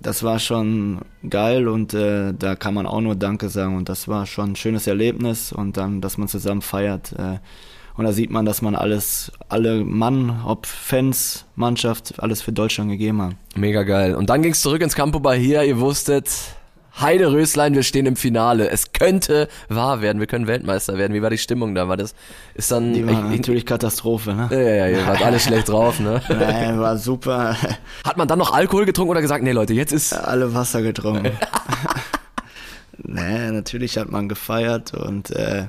das 0.01 0.23
war 0.23 0.39
schon 0.39 0.99
geil 1.29 1.69
und 1.69 1.93
äh, 1.93 2.33
da 2.37 2.55
kann 2.55 2.73
man 2.73 2.85
auch 2.85 2.99
nur 2.99 3.15
Danke 3.15 3.47
sagen 3.47 3.77
und 3.77 3.87
das 3.87 4.09
war 4.09 4.25
schon 4.25 4.51
ein 4.51 4.55
schönes 4.57 4.85
Erlebnis 4.87 5.53
und 5.53 5.77
dann, 5.77 6.01
dass 6.01 6.17
man 6.17 6.27
zusammen 6.27 6.61
feiert 6.61 7.13
äh, 7.13 7.39
und 7.97 8.05
da 8.05 8.11
sieht 8.13 8.29
man, 8.29 8.45
dass 8.45 8.61
man 8.61 8.75
alles, 8.75 9.31
alle 9.49 9.83
Mann, 9.83 10.41
ob 10.45 10.65
Fans, 10.65 11.45
Mannschaft, 11.55 12.15
alles 12.17 12.41
für 12.41 12.51
Deutschland 12.51 12.91
gegeben 12.91 13.21
haben. 13.21 13.37
Mega 13.55 13.83
geil. 13.83 14.15
Und 14.15 14.29
dann 14.29 14.41
ging's 14.43 14.61
zurück 14.61 14.81
ins 14.81 14.95
Campo 14.95 15.19
Bahia. 15.19 15.63
Ihr 15.63 15.79
wusstet, 15.79 16.29
Heide 16.99 17.31
Röslein, 17.31 17.75
wir 17.75 17.83
stehen 17.83 18.07
im 18.07 18.15
Finale. 18.15 18.69
Es 18.69 18.91
könnte 18.91 19.47
wahr 19.69 20.01
werden. 20.01 20.19
Wir 20.19 20.25
können 20.25 20.47
Weltmeister 20.47 20.97
werden. 20.97 21.13
Wie 21.13 21.21
war 21.21 21.29
die 21.29 21.37
Stimmung 21.37 21.75
da? 21.75 21.87
War 21.87 21.97
das, 21.97 22.15
ist 22.55 22.71
dann, 22.71 22.93
Die 22.93 23.05
war 23.05 23.13
ich, 23.31 23.37
natürlich 23.39 23.65
Katastrophe, 23.65 24.33
ne? 24.33 24.47
ja, 24.51 24.59
ja, 24.59 24.75
ja, 24.75 24.87
ihr 24.87 25.07
wart 25.07 25.23
alle 25.23 25.39
schlecht 25.39 25.69
drauf, 25.69 25.99
ne? 25.99 26.21
Nee, 26.29 26.77
war 26.77 26.97
super. 26.97 27.55
Hat 28.03 28.17
man 28.17 28.27
dann 28.27 28.39
noch 28.39 28.51
Alkohol 28.51 28.85
getrunken 28.85 29.11
oder 29.11 29.21
gesagt, 29.21 29.43
nee 29.43 29.51
Leute, 29.51 29.73
jetzt 29.73 29.91
ist, 29.91 30.13
Alle 30.13 30.53
Wasser 30.55 30.81
getrunken. 30.81 31.31
nee, 32.97 33.51
natürlich 33.51 33.97
hat 33.97 34.11
man 34.11 34.27
gefeiert 34.27 34.93
und 34.93 35.29
äh, 35.31 35.67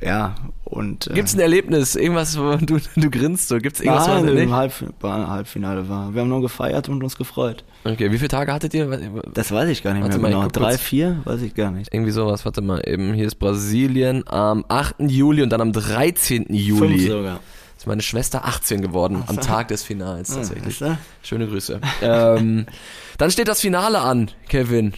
ja, 0.00 0.34
und 0.64 1.08
äh, 1.08 1.14
gibt's 1.14 1.34
ein 1.34 1.40
Erlebnis? 1.40 1.94
Irgendwas, 1.94 2.38
wo 2.38 2.56
du, 2.56 2.78
du 2.96 3.10
grinst 3.10 3.48
so? 3.48 3.58
Gibt's 3.58 3.80
irgendwas, 3.80 4.08
was 4.08 4.22
Nein, 4.22 4.34
nicht? 4.34 4.44
im 4.44 4.54
Halb, 4.54 4.72
Halbfinale 5.02 5.88
war. 5.88 6.14
Wir 6.14 6.22
haben 6.22 6.28
nur 6.28 6.40
gefeiert 6.40 6.88
und 6.88 7.02
uns 7.02 7.16
gefreut. 7.16 7.64
Okay, 7.84 8.10
wie 8.12 8.18
viele 8.18 8.28
Tage 8.28 8.52
hattet 8.52 8.72
ihr? 8.74 8.88
Das 9.34 9.52
weiß 9.52 9.68
ich 9.68 9.82
gar 9.82 9.92
nicht 9.94 10.02
Warte 10.02 10.18
mehr 10.18 10.30
mal, 10.30 10.48
genau. 10.48 10.48
Drei, 10.48 10.78
vier? 10.78 11.20
Weiß 11.24 11.42
ich 11.42 11.54
gar 11.54 11.70
nicht. 11.70 11.92
Irgendwie 11.92 12.12
sowas, 12.12 12.44
warte 12.44 12.62
mal 12.62 12.82
eben. 12.86 13.12
Hier 13.14 13.26
ist 13.26 13.36
Brasilien 13.36 14.26
am 14.26 14.64
8. 14.68 14.96
Juli 15.00 15.42
und 15.42 15.50
dann 15.50 15.60
am 15.60 15.72
13. 15.72 16.46
Juli. 16.48 16.98
Fünf 16.98 17.08
sogar. 17.08 17.40
ist 17.76 17.86
meine 17.86 18.02
Schwester 18.02 18.44
18 18.44 18.80
geworden, 18.82 19.22
am 19.26 19.40
Tag 19.40 19.68
des 19.68 19.82
Finals 19.82 20.34
tatsächlich. 20.34 20.80
Weißt 20.80 20.92
du? 20.92 20.98
Schöne 21.22 21.46
Grüße. 21.46 21.80
ähm, 22.02 22.66
dann 23.18 23.30
steht 23.30 23.48
das 23.48 23.60
Finale 23.60 24.00
an, 24.00 24.30
Kevin. 24.48 24.94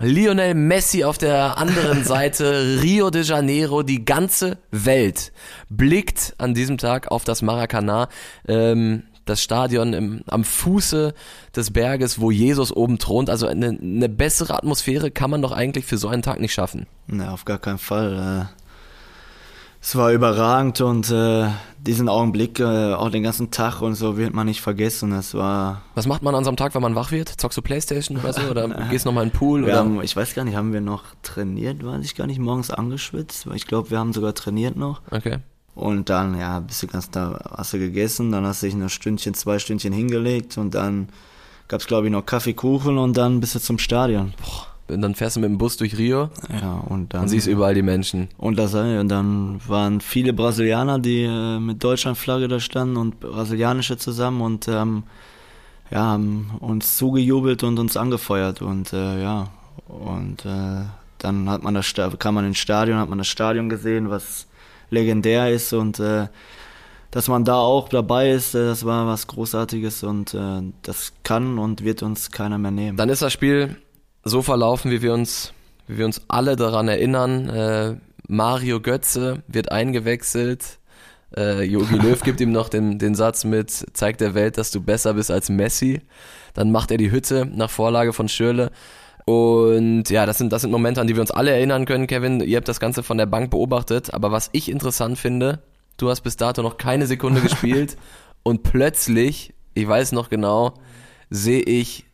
Lionel 0.00 0.54
Messi 0.54 1.04
auf 1.04 1.18
der 1.18 1.58
anderen 1.58 2.04
Seite, 2.04 2.80
Rio 2.82 3.10
de 3.10 3.22
Janeiro, 3.22 3.82
die 3.82 4.04
ganze 4.04 4.58
Welt 4.70 5.32
blickt 5.68 6.34
an 6.38 6.54
diesem 6.54 6.78
Tag 6.78 7.10
auf 7.10 7.24
das 7.24 7.42
Maracanã, 7.42 8.08
ähm, 8.48 9.04
das 9.24 9.40
Stadion 9.42 9.92
im, 9.92 10.22
am 10.26 10.44
Fuße 10.44 11.14
des 11.54 11.72
Berges, 11.72 12.20
wo 12.20 12.30
Jesus 12.30 12.72
oben 12.72 12.98
thront. 12.98 13.30
Also 13.30 13.46
eine, 13.46 13.68
eine 13.68 14.08
bessere 14.08 14.54
Atmosphäre 14.54 15.10
kann 15.10 15.30
man 15.30 15.42
doch 15.42 15.52
eigentlich 15.52 15.86
für 15.86 15.96
so 15.96 16.08
einen 16.08 16.22
Tag 16.22 16.40
nicht 16.40 16.52
schaffen. 16.52 16.86
Ne, 17.06 17.30
auf 17.30 17.44
gar 17.44 17.58
keinen 17.58 17.78
Fall. 17.78 18.48
Äh, 18.50 18.64
es 19.80 19.96
war 19.96 20.12
überragend 20.12 20.80
und 20.80 21.10
äh, 21.10 21.48
diesen 21.86 22.08
Augenblick, 22.08 22.60
äh, 22.60 22.94
auch 22.94 23.10
den 23.10 23.22
ganzen 23.22 23.50
Tag 23.50 23.82
und 23.82 23.94
so, 23.94 24.16
wird 24.16 24.32
man 24.32 24.46
nicht 24.46 24.62
vergessen. 24.62 25.12
Es 25.12 25.34
war. 25.34 25.82
Was 25.94 26.06
macht 26.06 26.22
man 26.22 26.34
an 26.34 26.44
so 26.44 26.50
einem 26.50 26.56
Tag, 26.56 26.74
wenn 26.74 26.82
man 26.82 26.94
wach 26.94 27.10
wird? 27.10 27.28
Zockst 27.28 27.58
du 27.58 27.62
Playstation 27.62 28.18
oder 28.18 28.32
so? 28.32 28.42
Oder 28.42 28.68
gehst 28.90 29.04
nochmal 29.04 29.24
in 29.24 29.30
den 29.30 29.36
Pool? 29.36 29.64
Oder? 29.64 29.76
haben, 29.76 30.02
ich 30.02 30.16
weiß 30.16 30.34
gar 30.34 30.44
nicht, 30.44 30.56
haben 30.56 30.72
wir 30.72 30.80
noch 30.80 31.04
trainiert? 31.22 31.84
Weiß 31.84 32.04
ich 32.04 32.14
gar 32.14 32.26
nicht, 32.26 32.38
morgens 32.38 32.70
angeschwitzt. 32.70 33.46
Ich 33.54 33.66
glaube, 33.66 33.90
wir 33.90 33.98
haben 33.98 34.12
sogar 34.12 34.34
trainiert 34.34 34.76
noch. 34.76 35.02
Okay. 35.10 35.38
Und 35.74 36.08
dann, 36.08 36.38
ja, 36.38 36.60
bist 36.60 36.82
du 36.82 36.86
ganz 36.86 37.10
da, 37.10 37.38
hast 37.56 37.72
du 37.72 37.78
gegessen, 37.78 38.32
dann 38.32 38.46
hast 38.46 38.62
du 38.62 38.66
dich 38.66 38.74
ein 38.74 38.88
Stündchen, 38.88 39.34
zwei 39.34 39.58
Stündchen 39.58 39.92
hingelegt 39.92 40.56
und 40.56 40.74
dann 40.74 41.08
gab's 41.68 41.86
glaube 41.86 42.06
ich, 42.06 42.12
noch 42.12 42.24
Kaffee, 42.24 42.54
Kuchen 42.54 42.96
und 42.96 43.16
dann 43.16 43.40
bist 43.40 43.56
du 43.56 43.58
zum 43.58 43.78
Stadion. 43.78 44.34
Und 44.88 45.00
dann 45.00 45.14
fährst 45.14 45.36
du 45.36 45.40
mit 45.40 45.48
dem 45.48 45.56
Bus 45.58 45.76
durch 45.78 45.96
Rio 45.96 46.28
Ja, 46.60 46.84
und 46.88 47.14
dann. 47.14 47.22
und 47.22 47.28
siehst 47.28 47.46
überall 47.46 47.74
die 47.74 47.82
Menschen. 47.82 48.28
Und, 48.36 48.58
das, 48.58 48.74
äh, 48.74 48.98
und 48.98 49.08
dann 49.08 49.60
waren 49.66 50.00
viele 50.00 50.32
Brasilianer, 50.34 50.98
die 50.98 51.22
äh, 51.22 51.58
mit 51.58 51.82
Deutschlandflagge 51.82 52.48
da 52.48 52.60
standen 52.60 52.96
und 52.96 53.20
brasilianische 53.20 53.96
zusammen 53.96 54.42
und 54.42 54.68
ähm, 54.68 55.04
ja, 55.90 56.00
haben 56.00 56.50
uns 56.60 56.98
zugejubelt 56.98 57.62
und 57.62 57.78
uns 57.78 57.96
angefeuert 57.96 58.60
und 58.60 58.92
äh, 58.92 59.22
ja, 59.22 59.48
und 59.88 60.44
äh, 60.44 60.84
dann 61.18 61.48
hat 61.48 61.62
man 61.62 61.74
das 61.74 61.94
kam 62.18 62.34
man 62.34 62.44
ins 62.46 62.58
Stadion, 62.58 62.98
hat 62.98 63.08
man 63.08 63.18
das 63.18 63.28
Stadion 63.28 63.68
gesehen, 63.68 64.10
was 64.10 64.46
legendär 64.90 65.50
ist 65.50 65.72
und 65.72 65.98
äh, 65.98 66.28
dass 67.10 67.28
man 67.28 67.44
da 67.44 67.56
auch 67.56 67.88
dabei 67.88 68.32
ist, 68.32 68.54
äh, 68.54 68.66
das 68.66 68.84
war 68.84 69.06
was 69.06 69.26
Großartiges 69.26 70.02
und 70.02 70.34
äh, 70.34 70.62
das 70.82 71.12
kann 71.22 71.58
und 71.58 71.84
wird 71.84 72.02
uns 72.02 72.30
keiner 72.30 72.58
mehr 72.58 72.70
nehmen. 72.70 72.96
Dann 72.96 73.08
ist 73.08 73.22
das 73.22 73.32
Spiel 73.32 73.76
so 74.24 74.42
verlaufen, 74.42 74.90
wie 74.90 75.02
wir 75.02 75.12
uns, 75.12 75.52
wie 75.86 75.98
wir 75.98 76.06
uns 76.06 76.22
alle 76.28 76.56
daran 76.56 76.88
erinnern. 76.88 77.48
Äh, 77.48 77.96
Mario 78.26 78.80
Götze 78.80 79.42
wird 79.46 79.70
eingewechselt. 79.70 80.78
Äh, 81.36 81.64
Jogi 81.64 81.96
Löw 81.96 82.20
gibt 82.22 82.40
ihm 82.40 82.52
noch 82.52 82.68
den, 82.68 82.98
den 82.98 83.14
Satz 83.14 83.44
mit, 83.44 83.70
zeig 83.92 84.18
der 84.18 84.34
Welt, 84.34 84.56
dass 84.56 84.70
du 84.70 84.80
besser 84.80 85.14
bist 85.14 85.30
als 85.30 85.48
Messi. 85.48 86.00
Dann 86.54 86.70
macht 86.70 86.90
er 86.90 86.96
die 86.96 87.10
Hütte 87.10 87.46
nach 87.52 87.70
Vorlage 87.70 88.12
von 88.12 88.28
Schürle. 88.28 88.70
Und 89.26 90.10
ja, 90.10 90.26
das 90.26 90.38
sind, 90.38 90.52
das 90.52 90.62
sind 90.62 90.70
Momente, 90.70 91.00
an 91.00 91.06
die 91.06 91.14
wir 91.14 91.20
uns 91.20 91.30
alle 91.30 91.50
erinnern 91.50 91.86
können, 91.86 92.06
Kevin. 92.06 92.40
Ihr 92.40 92.56
habt 92.56 92.68
das 92.68 92.80
Ganze 92.80 93.02
von 93.02 93.18
der 93.18 93.26
Bank 93.26 93.50
beobachtet. 93.50 94.12
Aber 94.14 94.32
was 94.32 94.50
ich 94.52 94.70
interessant 94.70 95.18
finde, 95.18 95.60
du 95.96 96.10
hast 96.10 96.20
bis 96.20 96.36
dato 96.36 96.62
noch 96.62 96.76
keine 96.76 97.06
Sekunde 97.06 97.40
gespielt 97.40 97.96
und 98.42 98.62
plötzlich, 98.62 99.54
ich 99.74 99.88
weiß 99.88 100.12
noch 100.12 100.28
genau, 100.28 100.74
sehe 101.30 101.62
ich 101.62 102.04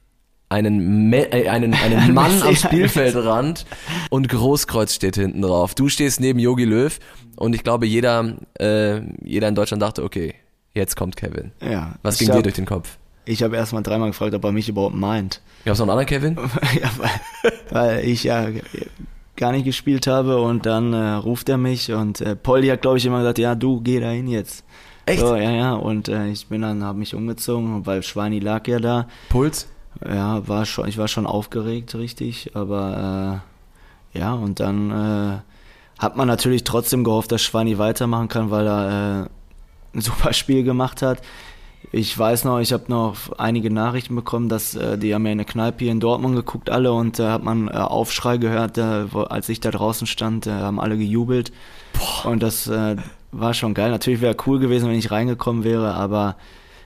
einen, 0.50 1.08
Me 1.08 1.32
äh, 1.32 1.48
einen, 1.48 1.72
einen 1.72 2.12
Mann 2.14 2.42
am. 2.42 2.54
Spielfeldrand 2.54 3.64
und 4.10 4.28
Großkreuz 4.28 4.94
steht 4.94 5.16
hinten 5.16 5.40
drauf. 5.42 5.74
Du 5.74 5.88
stehst 5.88 6.20
neben 6.20 6.38
Yogi 6.38 6.64
Löw 6.64 6.98
und 7.36 7.54
ich 7.54 7.62
glaube, 7.62 7.86
jeder, 7.86 8.34
äh, 8.58 9.00
jeder 9.24 9.48
in 9.48 9.54
Deutschland 9.54 9.82
dachte, 9.82 10.04
okay, 10.04 10.34
jetzt 10.74 10.96
kommt 10.96 11.16
Kevin. 11.16 11.52
ja, 11.62 11.94
Was 12.02 12.18
ging 12.18 12.28
dir 12.28 12.34
hab- 12.34 12.42
durch 12.42 12.56
den 12.56 12.66
Kopf? 12.66 12.98
Ich 13.26 13.42
habe 13.42 13.54
erstmal 13.56 13.82
dreimal 13.82 14.08
gefragt, 14.10 14.34
ob 14.34 14.42
er 14.44 14.50
mich 14.50 14.68
überhaupt 14.68 14.96
meint. 14.96 15.40
Gab 15.64 15.74
es 15.74 15.78
noch 15.78 15.84
einen 15.88 15.90
anderen 15.98 16.06
Kevin? 16.08 16.36
ja, 16.80 16.90
weil, 16.98 17.52
weil 17.70 18.04
ich 18.04 18.24
ja 18.24 18.48
gar 19.36 19.52
nicht 19.52 19.64
gespielt 19.64 20.06
habe 20.06 20.40
und 20.40 20.66
dann 20.66 20.92
äh, 20.92 21.12
ruft 21.12 21.48
er 21.48 21.56
mich 21.58 21.92
und 21.92 22.20
äh, 22.20 22.34
Polly 22.34 22.68
hat 22.68 22.82
glaube 22.82 22.98
ich 22.98 23.06
immer 23.06 23.18
gesagt, 23.18 23.38
ja 23.38 23.54
du 23.54 23.80
geh 23.80 24.00
da 24.00 24.10
hin 24.10 24.26
jetzt. 24.26 24.64
Echt? 25.06 25.20
So, 25.20 25.36
ja, 25.36 25.50
ja 25.50 25.72
und 25.74 26.08
äh, 26.08 26.28
ich 26.28 26.46
bin 26.48 26.62
dann, 26.62 26.82
habe 26.82 26.98
mich 26.98 27.14
umgezogen, 27.14 27.86
weil 27.86 28.02
Schweini 28.02 28.38
lag 28.40 28.66
ja 28.66 28.78
da. 28.80 29.06
Puls? 29.28 29.66
Ja, 30.06 30.46
war 30.48 30.64
schon, 30.66 30.88
ich 30.88 30.98
war 30.98 31.08
schon 31.08 31.26
aufgeregt, 31.26 31.94
richtig, 31.94 32.52
aber 32.54 33.42
äh, 34.14 34.18
ja 34.18 34.32
und 34.32 34.60
dann 34.60 34.90
äh, 34.90 35.38
hat 35.98 36.16
man 36.16 36.26
natürlich 36.26 36.64
trotzdem 36.64 37.04
gehofft, 37.04 37.32
dass 37.32 37.42
Schweini 37.42 37.78
weitermachen 37.78 38.28
kann, 38.28 38.50
weil 38.50 38.66
er 38.66 39.26
äh, 39.94 39.96
ein 39.96 40.00
super 40.00 40.32
Spiel 40.32 40.62
gemacht 40.62 41.02
hat. 41.02 41.20
Ich 41.92 42.16
weiß 42.16 42.44
noch, 42.44 42.60
ich 42.60 42.72
habe 42.72 42.84
noch 42.88 43.16
einige 43.38 43.70
Nachrichten 43.70 44.14
bekommen, 44.14 44.48
dass 44.48 44.74
äh, 44.74 44.96
die 44.96 45.14
haben 45.14 45.26
ja 45.26 45.32
in 45.32 45.38
der 45.38 45.46
Kneipe 45.46 45.84
hier 45.84 45.92
in 45.92 46.00
Dortmund 46.00 46.36
geguckt 46.36 46.70
alle 46.70 46.92
und 46.92 47.18
da 47.18 47.32
hat 47.32 47.42
man 47.42 47.68
äh, 47.68 47.72
Aufschrei 47.72 48.36
gehört, 48.36 48.78
äh, 48.78 49.06
als 49.28 49.48
ich 49.48 49.60
da 49.60 49.70
draußen 49.70 50.06
stand, 50.06 50.46
haben 50.46 50.80
alle 50.80 50.96
gejubelt 50.96 51.52
und 52.24 52.42
das 52.42 52.70
war 53.32 53.54
schon 53.54 53.74
geil. 53.74 53.90
Natürlich 53.90 54.20
wäre 54.20 54.36
cool 54.46 54.58
gewesen, 54.58 54.88
wenn 54.88 54.98
ich 54.98 55.10
reingekommen 55.10 55.64
wäre, 55.64 55.94
aber 55.94 56.36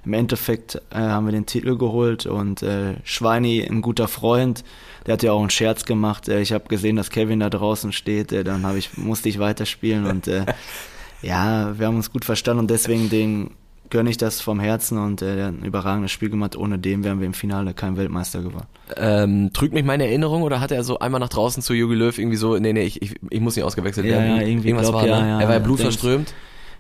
im 0.04 0.12
Endeffekt 0.12 0.76
äh, 0.90 0.96
haben 0.98 1.26
wir 1.26 1.32
den 1.32 1.46
Titel 1.46 1.76
geholt 1.76 2.26
und 2.26 2.62
äh, 2.62 2.94
Schweini, 3.04 3.62
ein 3.62 3.82
guter 3.82 4.08
Freund, 4.08 4.64
der 5.06 5.14
hat 5.14 5.22
ja 5.22 5.32
auch 5.32 5.40
einen 5.40 5.50
Scherz 5.50 5.84
gemacht. 5.84 6.28
Äh, 6.28 6.40
ich 6.40 6.52
habe 6.52 6.68
gesehen, 6.68 6.96
dass 6.96 7.10
Kevin 7.10 7.40
da 7.40 7.50
draußen 7.50 7.92
steht, 7.92 8.32
äh, 8.32 8.44
dann 8.44 8.64
hab 8.66 8.76
ich, 8.76 8.96
musste 8.96 9.28
ich 9.28 9.38
weiterspielen 9.38 10.06
und 10.06 10.28
äh, 10.28 10.46
ja, 11.22 11.78
wir 11.78 11.86
haben 11.86 11.96
uns 11.96 12.12
gut 12.12 12.24
verstanden 12.24 12.60
und 12.60 12.70
deswegen 12.70 13.08
den 13.10 13.50
gönne 13.90 14.10
ich 14.10 14.16
das 14.16 14.40
vom 14.40 14.60
Herzen 14.60 14.98
und 14.98 15.22
äh, 15.22 15.36
der 15.36 15.46
hat 15.46 15.54
ein 15.54 15.64
überragendes 15.64 16.10
Spiel 16.10 16.30
gemacht. 16.30 16.56
Ohne 16.56 16.78
dem 16.78 17.04
wären 17.04 17.20
wir 17.20 17.26
im 17.26 17.34
Finale 17.34 17.74
kein 17.74 17.96
Weltmeister 17.96 18.42
geworden. 18.42 18.66
Ähm, 18.96 19.50
trügt 19.52 19.72
mich 19.72 19.84
meine 19.84 20.06
Erinnerung 20.06 20.42
oder 20.42 20.60
hat 20.60 20.72
er 20.72 20.82
so 20.84 20.98
einmal 20.98 21.20
nach 21.20 21.28
draußen 21.28 21.62
zu 21.62 21.74
Jogi 21.74 21.94
Löw 21.94 22.18
irgendwie 22.18 22.36
so, 22.36 22.56
nee, 22.58 22.72
nee, 22.72 22.82
ich, 22.82 23.02
ich, 23.02 23.14
ich 23.30 23.40
muss 23.40 23.56
nicht 23.56 23.64
ausgewechselt 23.64 24.06
Ja, 24.06 24.16
werden. 24.16 24.36
ja, 24.36 24.42
irgendwie 24.42 24.68
Irgendwas 24.68 24.90
glaub, 24.90 25.02
war, 25.02 25.06
ja, 25.08 25.20
ne? 25.20 25.28
ja, 25.28 25.40
er 25.40 25.46
war 25.46 25.54
ja 25.54 25.60
ja, 25.60 25.64
blutverströmt. 25.64 26.34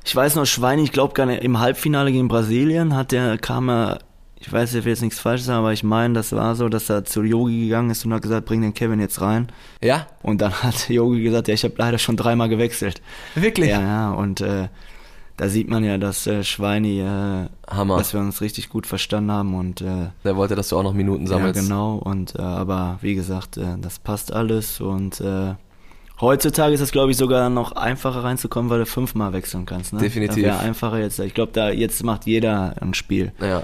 Ich 0.04 0.14
weiß 0.14 0.36
noch, 0.36 0.44
Schweini, 0.46 0.82
ich 0.82 0.92
glaube 0.92 1.14
gar 1.14 1.26
nicht, 1.26 1.42
im 1.42 1.60
Halbfinale 1.60 2.12
gegen 2.12 2.28
Brasilien 2.28 2.94
hat 2.94 3.10
der, 3.12 3.38
kam 3.38 3.70
er, 3.70 4.00
ich 4.36 4.52
weiß, 4.52 4.74
ich 4.74 4.84
will 4.84 4.92
jetzt 4.92 5.00
nichts 5.02 5.18
Falsches 5.18 5.46
sagen, 5.46 5.60
aber 5.60 5.72
ich 5.72 5.82
meine, 5.82 6.12
das 6.14 6.32
war 6.32 6.54
so, 6.56 6.68
dass 6.68 6.90
er 6.90 7.04
zu 7.04 7.22
Yogi 7.22 7.62
gegangen 7.64 7.90
ist 7.90 8.04
und 8.04 8.12
hat 8.12 8.20
gesagt, 8.22 8.44
bring 8.46 8.60
den 8.60 8.74
Kevin 8.74 9.00
jetzt 9.00 9.22
rein. 9.22 9.48
Ja? 9.82 10.06
Und 10.22 10.42
dann 10.42 10.52
hat 10.52 10.88
Yogi 10.90 11.22
gesagt, 11.22 11.48
ja, 11.48 11.54
ich 11.54 11.64
habe 11.64 11.74
leider 11.78 11.98
schon 11.98 12.16
dreimal 12.18 12.50
gewechselt. 12.50 13.00
Wirklich? 13.34 13.70
Ja, 13.70 13.80
ja, 13.80 14.10
und 14.12 14.42
äh, 14.42 14.68
da 15.38 15.48
sieht 15.48 15.68
man 15.68 15.82
ja, 15.82 15.96
dass 15.96 16.26
äh, 16.26 16.44
Schweini, 16.44 17.00
äh, 17.00 17.48
Hammer. 17.66 17.96
dass 17.96 18.12
wir 18.12 18.20
uns 18.20 18.42
richtig 18.42 18.68
gut 18.68 18.86
verstanden 18.86 19.32
haben 19.32 19.54
und 19.54 19.80
äh, 19.80 20.10
Der 20.22 20.36
wollte, 20.36 20.54
dass 20.54 20.68
du 20.68 20.76
auch 20.76 20.82
noch 20.82 20.92
Minuten 20.92 21.22
ja, 21.24 21.30
sammelst. 21.30 21.60
genau. 21.62 21.94
Und 21.96 22.36
äh, 22.36 22.42
aber 22.42 22.98
wie 23.00 23.14
gesagt, 23.14 23.56
äh, 23.56 23.78
das 23.80 23.98
passt 23.98 24.32
alles 24.32 24.80
und 24.82 25.20
äh, 25.22 25.54
heutzutage 26.20 26.74
ist 26.74 26.80
es, 26.80 26.90
glaube 26.92 27.10
ich, 27.10 27.16
sogar 27.16 27.48
noch 27.50 27.72
einfacher 27.72 28.24
reinzukommen, 28.24 28.70
weil 28.70 28.80
du 28.80 28.86
fünfmal 28.86 29.32
wechseln 29.32 29.66
kannst. 29.66 29.92
Ne? 29.92 30.00
Definitiv. 30.00 30.36
Das 30.36 30.44
wäre 30.44 30.58
einfacher 30.60 30.98
jetzt. 30.98 31.18
Ich 31.18 31.34
glaube, 31.34 31.52
da 31.52 31.70
jetzt 31.70 32.02
macht 32.04 32.26
jeder 32.26 32.74
ein 32.80 32.94
Spiel. 32.94 33.32
Ja. 33.40 33.62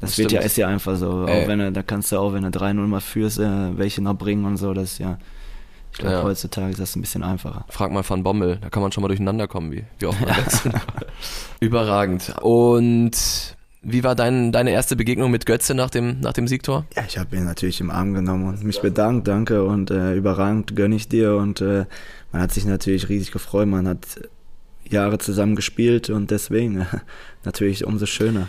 Das, 0.00 0.10
Das 0.10 0.18
wird 0.18 0.32
ja 0.32 0.40
ist 0.40 0.56
ja 0.56 0.68
einfach 0.68 0.96
so. 0.96 1.24
Ey. 1.26 1.44
Auch 1.44 1.48
wenn 1.48 1.58
du, 1.60 1.72
da 1.72 1.82
kannst 1.82 2.12
du 2.12 2.18
auch, 2.18 2.32
wenn 2.32 2.42
du 2.42 2.48
3-0 2.48 2.74
mal 2.74 3.00
führst, 3.00 3.38
äh, 3.38 3.78
welche 3.78 4.02
noch 4.02 4.14
bringen 4.14 4.44
und 4.44 4.56
so. 4.56 4.74
Das 4.74 4.98
ja. 4.98 5.18
Ich 5.92 5.98
glaube, 5.98 6.16
Ja. 6.16 6.22
heutzutage 6.24 6.70
ist 6.72 6.80
das 6.80 6.96
ein 6.96 7.00
bisschen 7.00 7.22
einfacher. 7.22 7.64
Frag 7.68 7.92
mal 7.92 8.02
Van 8.06 8.24
Bommel, 8.24 8.58
da 8.60 8.68
kann 8.68 8.82
man 8.82 8.90
schon 8.90 9.02
mal 9.02 9.08
durcheinander 9.08 9.46
kommen, 9.46 9.70
wie, 9.70 9.84
wie 10.00 10.06
oft 10.06 10.20
man 10.20 10.30
wechselt. 10.36 10.74
Überragend. 11.60 12.34
Und 12.42 13.53
wie 13.84 14.02
war 14.02 14.14
dein, 14.14 14.52
deine 14.52 14.70
erste 14.70 14.96
Begegnung 14.96 15.30
mit 15.30 15.46
Götze 15.46 15.74
nach 15.74 15.90
dem, 15.90 16.20
nach 16.20 16.32
dem 16.32 16.48
Siegtor? 16.48 16.86
Ja, 16.96 17.04
ich 17.06 17.18
habe 17.18 17.36
ihn 17.36 17.44
natürlich 17.44 17.80
im 17.80 17.90
Arm 17.90 18.14
genommen 18.14 18.48
und 18.48 18.64
mich 18.64 18.80
bedankt, 18.80 19.28
danke 19.28 19.64
und 19.64 19.90
äh, 19.90 20.14
überragend 20.14 20.74
gönne 20.74 20.96
ich 20.96 21.08
dir 21.08 21.36
und 21.36 21.60
äh, 21.60 21.86
man 22.32 22.42
hat 22.42 22.52
sich 22.52 22.64
natürlich 22.64 23.08
riesig 23.08 23.30
gefreut, 23.30 23.68
man 23.68 23.86
hat 23.86 24.06
Jahre 24.88 25.18
zusammen 25.18 25.56
gespielt 25.56 26.10
und 26.10 26.30
deswegen 26.30 26.86
natürlich 27.44 27.86
umso 27.86 28.06
schöner. 28.06 28.48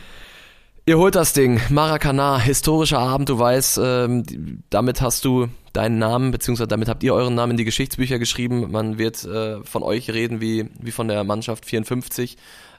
Ihr 0.88 0.98
holt 0.98 1.16
das 1.16 1.34
Ding. 1.34 1.60
Maracana, 1.70 2.40
historischer 2.40 3.00
Abend, 3.00 3.30
du 3.30 3.40
weißt, 3.40 3.80
ähm, 3.84 4.24
damit 4.70 5.02
hast 5.02 5.26
du 5.26 5.48
deinen 5.76 6.00
Namen, 6.00 6.32
beziehungsweise 6.32 6.68
damit 6.68 6.88
habt 6.88 7.04
ihr 7.04 7.14
euren 7.14 7.36
Namen 7.36 7.52
in 7.52 7.58
die 7.58 7.66
Geschichtsbücher 7.66 8.20
geschrieben. 8.20 8.72
Man 8.72 8.98
wird 8.98 9.24
äh, 9.26 9.64
von 9.64 9.84
euch 9.84 10.10
reden 10.10 10.42
wie, 10.42 10.70
wie 10.80 10.92
von 10.92 11.08
der 11.08 11.24
Mannschaft 11.24 11.66
54. 11.66 12.38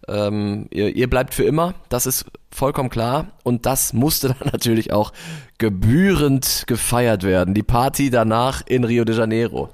Ähm, 0.09 0.67
ihr, 0.71 0.95
ihr 0.95 1.11
bleibt 1.11 1.35
für 1.35 1.45
immer, 1.45 1.75
das 1.88 2.07
ist 2.07 2.26
vollkommen 2.50 2.91
klar. 2.91 3.33
Und 3.43 3.67
das 3.67 3.93
musste 3.93 4.29
dann 4.38 4.50
natürlich 4.53 4.93
auch 4.93 5.12
gebührend 5.59 6.65
gefeiert 6.67 7.23
werden. 7.23 7.55
Die 7.55 7.62
Party 7.62 8.11
danach 8.11 8.62
in 8.67 8.85
Rio 8.85 9.05
de 9.05 9.17
Janeiro. 9.17 9.71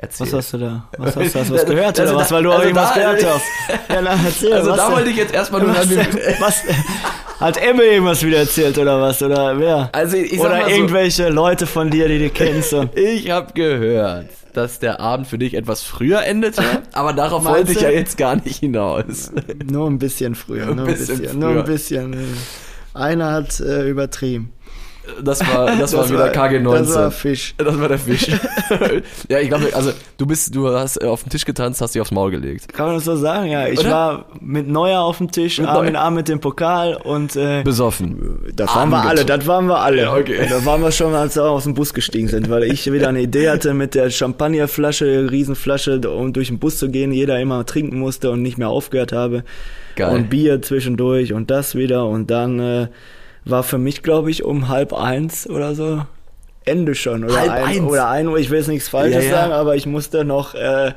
Erzähl. 0.00 0.26
Was 0.28 0.32
hast 0.32 0.52
du 0.52 0.58
da? 0.58 0.84
Was 0.96 1.16
hast 1.16 1.34
du? 1.34 1.40
Hast 1.40 1.50
du 1.50 1.54
was 1.54 1.66
gehört 1.66 1.98
Also 1.98 2.12
oder 2.14 2.22
was? 2.22 2.30
Weil 2.30 2.42
du 2.44 2.50
auch 2.50 2.54
also 2.54 2.64
irgendwas 2.68 2.94
da- 2.94 3.00
gehört 3.00 3.26
hast. 3.26 3.44
Ja, 3.92 4.00
na, 4.02 4.10
erzähl, 4.24 4.52
also 4.52 4.76
da 4.76 4.86
denn? 4.86 4.94
wollte 4.96 5.10
ich 5.10 5.16
jetzt 5.16 5.34
erstmal 5.34 5.60
nur 5.62 5.74
was, 5.74 5.88
was 6.40 6.62
Hat 7.40 7.56
Emme 7.56 7.82
irgendwas 7.82 8.22
wieder 8.24 8.38
erzählt 8.38 8.78
oder 8.78 9.00
was? 9.00 9.20
Oder 9.22 9.58
wer? 9.58 9.88
Also 9.92 10.16
ich 10.16 10.32
sag 10.32 10.40
oder 10.40 10.48
mal 10.50 10.64
so- 10.64 10.70
irgendwelche 10.70 11.28
Leute 11.30 11.66
von 11.66 11.90
dir, 11.90 12.06
die 12.08 12.18
du 12.20 12.30
kennst. 12.30 12.72
Ich 12.94 13.28
habe 13.30 13.52
gehört, 13.54 14.26
dass 14.52 14.78
der 14.78 15.00
Abend 15.00 15.26
für 15.26 15.38
dich 15.38 15.54
etwas 15.54 15.82
früher 15.82 16.22
endete, 16.22 16.62
aber 16.92 17.12
darauf 17.12 17.44
wollte 17.44 17.72
ich 17.72 17.80
ja 17.80 17.90
jetzt 17.90 18.16
gar 18.16 18.36
nicht 18.36 18.58
hinaus. 18.60 19.32
nur 19.68 19.88
ein 19.90 19.98
bisschen 19.98 20.34
früher. 20.36 20.68
Ein 20.68 20.76
Nur 20.76 20.86
ein 20.86 20.94
bisschen. 20.94 21.38
Nur 21.38 21.50
früher. 21.50 21.60
ein 21.60 21.64
bisschen. 21.66 22.16
Einer 22.94 23.32
hat 23.32 23.60
äh, 23.60 23.88
übertrieben. 23.88 24.52
Das 25.22 25.40
war, 25.40 25.76
das 25.76 25.94
war 25.94 26.08
wieder 26.08 26.28
KG 26.30 26.60
19. 26.60 26.84
Das 26.86 26.94
war 26.94 27.10
Fisch. 27.10 27.54
Das 27.56 27.78
war 27.78 27.88
der 27.88 27.98
Fisch. 27.98 28.28
ja, 29.28 29.38
ich 29.38 29.48
glaube, 29.48 29.68
also 29.72 29.92
du 30.16 30.26
bist, 30.26 30.54
du 30.54 30.68
hast 30.68 31.02
äh, 31.02 31.06
auf 31.06 31.22
den 31.22 31.30
Tisch 31.30 31.44
getanzt, 31.44 31.80
hast 31.80 31.94
dich 31.94 32.02
aufs 32.02 32.10
Maul 32.10 32.30
gelegt. 32.30 32.72
Kann 32.72 32.86
man 32.86 32.94
das 32.96 33.04
so 33.04 33.16
sagen? 33.16 33.50
Ja, 33.50 33.66
ich 33.66 33.80
Oder? 33.80 33.90
war 33.90 34.24
mit 34.40 34.68
Neuer 34.68 35.00
auf 35.00 35.18
dem 35.18 35.30
Tisch, 35.30 35.58
Mit 35.58 35.68
Arm 35.68 35.78
Neuer. 35.78 35.88
in 35.88 35.96
Arm 35.96 36.14
mit 36.14 36.28
dem 36.28 36.40
Pokal 36.40 36.94
und 36.94 37.36
äh, 37.36 37.62
Besoffen. 37.62 38.38
das 38.54 38.74
waren 38.74 38.90
wir 38.90 39.02
alle, 39.02 39.24
das 39.24 39.46
waren 39.46 39.66
wir 39.66 39.78
alle. 39.80 40.02
Ja, 40.02 40.14
okay. 40.14 40.46
Da 40.48 40.64
waren 40.64 40.82
wir 40.82 40.92
schon, 40.92 41.14
als 41.14 41.36
wir 41.36 41.44
aus 41.44 41.64
dem 41.64 41.74
Bus 41.74 41.94
gestiegen 41.94 42.28
sind, 42.28 42.50
weil 42.50 42.64
ich 42.64 42.90
wieder 42.92 43.08
eine 43.08 43.20
Idee 43.20 43.50
hatte, 43.50 43.74
mit 43.74 43.94
der 43.94 44.10
Champagnerflasche, 44.10 45.30
Riesenflasche, 45.30 46.00
um 46.10 46.32
durch 46.32 46.48
den 46.48 46.58
Bus 46.58 46.78
zu 46.78 46.90
gehen, 46.90 47.12
jeder 47.12 47.38
immer 47.40 47.64
trinken 47.66 47.98
musste 47.98 48.30
und 48.30 48.42
nicht 48.42 48.58
mehr 48.58 48.68
aufgehört 48.68 49.12
habe. 49.12 49.44
Geil. 49.96 50.14
Und 50.14 50.30
Bier 50.30 50.62
zwischendurch 50.62 51.32
und 51.32 51.50
das 51.50 51.74
wieder 51.74 52.06
und 52.06 52.30
dann 52.30 52.60
äh, 52.60 52.88
war 53.50 53.62
für 53.62 53.78
mich, 53.78 54.02
glaube 54.02 54.30
ich, 54.30 54.44
um 54.44 54.68
halb 54.68 54.92
eins 54.92 55.48
oder 55.48 55.74
so 55.74 56.02
Ende 56.64 56.94
schon. 56.94 57.24
Oder 57.24 57.40
Halb 57.40 57.50
ein, 57.50 57.64
eins? 57.64 57.80
Oder 57.80 58.08
ein 58.08 58.28
Uhr, 58.28 58.38
ich 58.38 58.50
will 58.50 58.58
jetzt 58.58 58.68
nichts 58.68 58.88
Falsches 58.88 59.24
Ja, 59.24 59.30
ja. 59.30 59.36
sagen, 59.36 59.52
aber 59.52 59.76
ich 59.76 59.86
musste 59.86 60.24
noch 60.24 60.54
äh, 60.54 60.92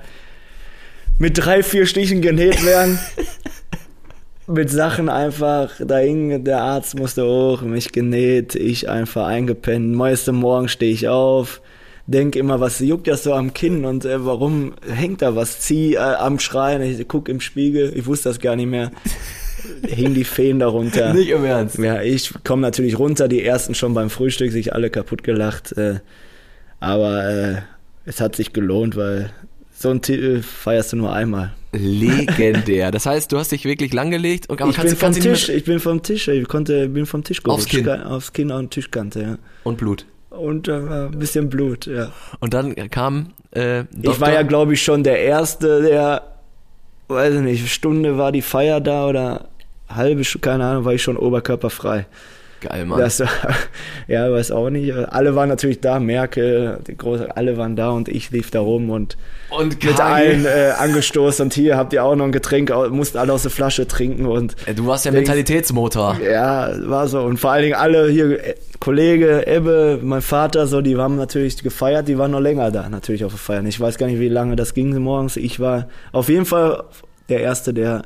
mit 1.18 1.38
drei, 1.38 1.64
vier 1.64 1.86
Stichen 1.86 2.22
genäht 2.22 2.66
werden. 2.66 3.00
mit 4.48 4.70
Sachen 4.70 5.08
einfach, 5.08 5.72
da 5.80 5.98
hing 5.98 6.44
der 6.44 6.62
Arzt 6.62 6.98
musste 6.98 7.26
hoch, 7.26 7.62
mich 7.62 7.92
genäht, 7.92 8.56
ich 8.56 8.90
einfach 8.90 9.28
eingepennt. 9.28 9.96
Meiste 9.96 10.32
Morgen 10.32 10.68
stehe 10.68 10.92
ich 10.92 11.08
auf, 11.08 11.62
denk 12.08 12.36
immer, 12.36 12.60
was 12.60 12.80
juckt 12.80 13.08
das 13.08 13.24
so 13.24 13.34
am 13.34 13.54
Kinn 13.54 13.86
und 13.86 14.04
äh, 14.04 14.26
warum 14.26 14.74
hängt 14.86 15.22
da 15.22 15.36
was? 15.36 15.60
Zieh 15.60 15.96
äh, 15.96 16.00
am 16.00 16.40
Schrein, 16.40 16.82
ich 16.82 17.08
guck 17.08 17.30
im 17.30 17.40
Spiegel, 17.40 17.94
ich 17.96 18.06
wusste 18.06 18.30
das 18.30 18.40
gar 18.40 18.56
nicht 18.56 18.68
mehr. 18.70 18.92
Hing 19.88 20.14
die 20.14 20.24
Feen 20.24 20.60
darunter. 20.60 21.14
Nicht 21.14 21.30
im 21.30 21.46
Ernst. 21.46 21.78
Ja, 21.78 22.02
ich 22.02 22.34
komme 22.44 22.62
natürlich 22.62 22.98
runter, 22.98 23.28
die 23.28 23.44
ersten 23.44 23.76
schon 23.76 23.94
beim 23.94 24.10
Frühstück, 24.10 24.52
sich 24.52 24.74
alle 24.74 24.90
kaputt 24.90 25.24
gelacht. 25.24 25.72
Äh, 25.78 26.00
aber 26.80 27.30
äh, 27.30 27.56
es 28.06 28.22
hat 28.22 28.36
sich 28.36 28.54
gelohnt, 28.54 28.96
weil 28.96 29.32
so 29.72 29.90
einen 29.90 30.02
Titel 30.02 30.42
feierst 30.42 30.94
du 30.94 30.98
nur 30.98 31.14
einmal. 31.14 31.54
Legendär. 31.74 32.92
Das 32.92 33.06
heißt, 33.06 33.32
du 33.32 33.38
hast 33.38 33.52
dich 33.52 33.66
wirklich 33.66 33.94
langgelegt 33.94 34.50
und 34.50 34.60
ich 34.60 34.78
bin 34.78 34.96
vom 34.96 35.14
Tisch, 35.14 35.50
ich 35.50 35.64
bin 35.64 35.80
vom 35.80 36.04
Tisch, 36.04 36.28
ich 36.28 36.48
konnte, 36.48 36.90
bin 36.90 37.06
vom 37.06 37.24
Tisch 37.24 37.42
gerutscht. 37.42 37.66
Aufs 37.66 37.70
Kinn. 37.70 37.90
Aufs 37.90 38.34
Kinn 38.34 38.52
und 38.52 38.72
Tischkante, 38.72 39.22
ja. 39.22 39.38
Und 39.64 39.78
Blut. 39.78 40.06
Und 40.30 40.68
äh, 40.68 40.74
ein 40.74 41.12
bisschen 41.12 41.50
Blut, 41.50 41.86
ja. 41.86 42.12
Und 42.40 42.54
dann 42.54 42.76
kam 42.90 43.34
äh, 43.52 43.84
Ich 44.02 44.20
war 44.20 44.32
ja, 44.34 44.44
glaube 44.44 44.74
ich, 44.74 44.82
schon 44.82 45.04
der 45.04 45.20
Erste, 45.20 45.82
der, 45.82 46.24
weiß 47.08 47.36
ich 47.36 47.42
nicht, 47.42 47.70
Stunde 47.70 48.18
war 48.18 48.32
die 48.32 48.42
Feier 48.42 48.82
da 48.82 49.08
oder 49.08 49.50
halbe, 49.96 50.24
keine 50.42 50.66
Ahnung, 50.66 50.86
war 50.86 50.94
ich 50.94 51.04
schon 51.04 51.18
oberkörperfrei. 51.18 52.06
Geil, 52.62 52.86
Mann. 52.86 53.00
Das, 53.00 53.24
ja, 54.08 54.32
weiß 54.32 54.52
auch 54.52 54.70
nicht. 54.70 54.94
Alle 54.94 55.36
waren 55.36 55.50
natürlich 55.50 55.82
da, 55.82 56.00
Merkel, 56.00 56.78
die 56.86 56.96
große, 56.96 57.36
alle 57.36 57.58
waren 57.58 57.76
da 57.76 57.90
und 57.90 58.08
ich 58.08 58.30
lief 58.30 58.52
da 58.52 58.60
rum 58.60 58.92
und, 58.92 59.18
und 59.50 59.84
mit 59.84 60.00
allen 60.00 60.46
äh, 60.46 60.74
angestoßen 60.78 61.46
und 61.46 61.54
hier 61.54 61.76
habt 61.76 61.92
ihr 61.92 62.04
auch 62.04 62.16
noch 62.16 62.26
ein 62.26 62.32
Getränk, 62.32 62.72
mussten 62.92 63.18
alle 63.18 63.34
aus 63.34 63.42
der 63.42 63.52
Flasche 63.52 63.88
trinken 63.88 64.28
und. 64.28 64.56
Du 64.76 64.86
warst 64.86 65.06
der 65.06 65.12
Mentalitätsmotor. 65.12 66.20
Ja, 66.24 66.70
war 66.88 67.08
so. 67.08 67.22
Und 67.22 67.40
vor 67.40 67.52
allen 67.52 67.64
Dingen 67.64 67.76
alle 67.76 68.08
hier, 68.10 68.46
äh, 68.46 68.56
Kollege, 68.80 69.48
Ebbe, 69.48 70.00
mein 70.02 70.22
Vater, 70.22 70.68
so, 70.68 70.82
die 70.82 70.96
haben 70.96 71.16
natürlich 71.16 71.62
gefeiert, 71.64 72.08
die 72.08 72.20
waren 72.20 72.32
noch 72.32 72.40
länger 72.40 72.70
da, 72.70 72.90
natürlich 72.90 73.26
auf 73.26 73.32
der 73.32 73.40
Feiern. 73.40 73.66
Ich 73.66 73.80
weiß 73.80 73.98
gar 73.98 74.06
nicht, 74.06 74.20
wie 74.20 74.30
lange 74.30 74.56
das 74.56 74.76
ging 74.76 74.96
morgens. 75.00 75.36
Ich 75.36 75.60
war 75.60 75.88
auf 76.12 76.30
jeden 76.30 76.46
Fall 76.46 76.84
der 77.30 77.42
Erste, 77.42 77.74
der 77.74 78.04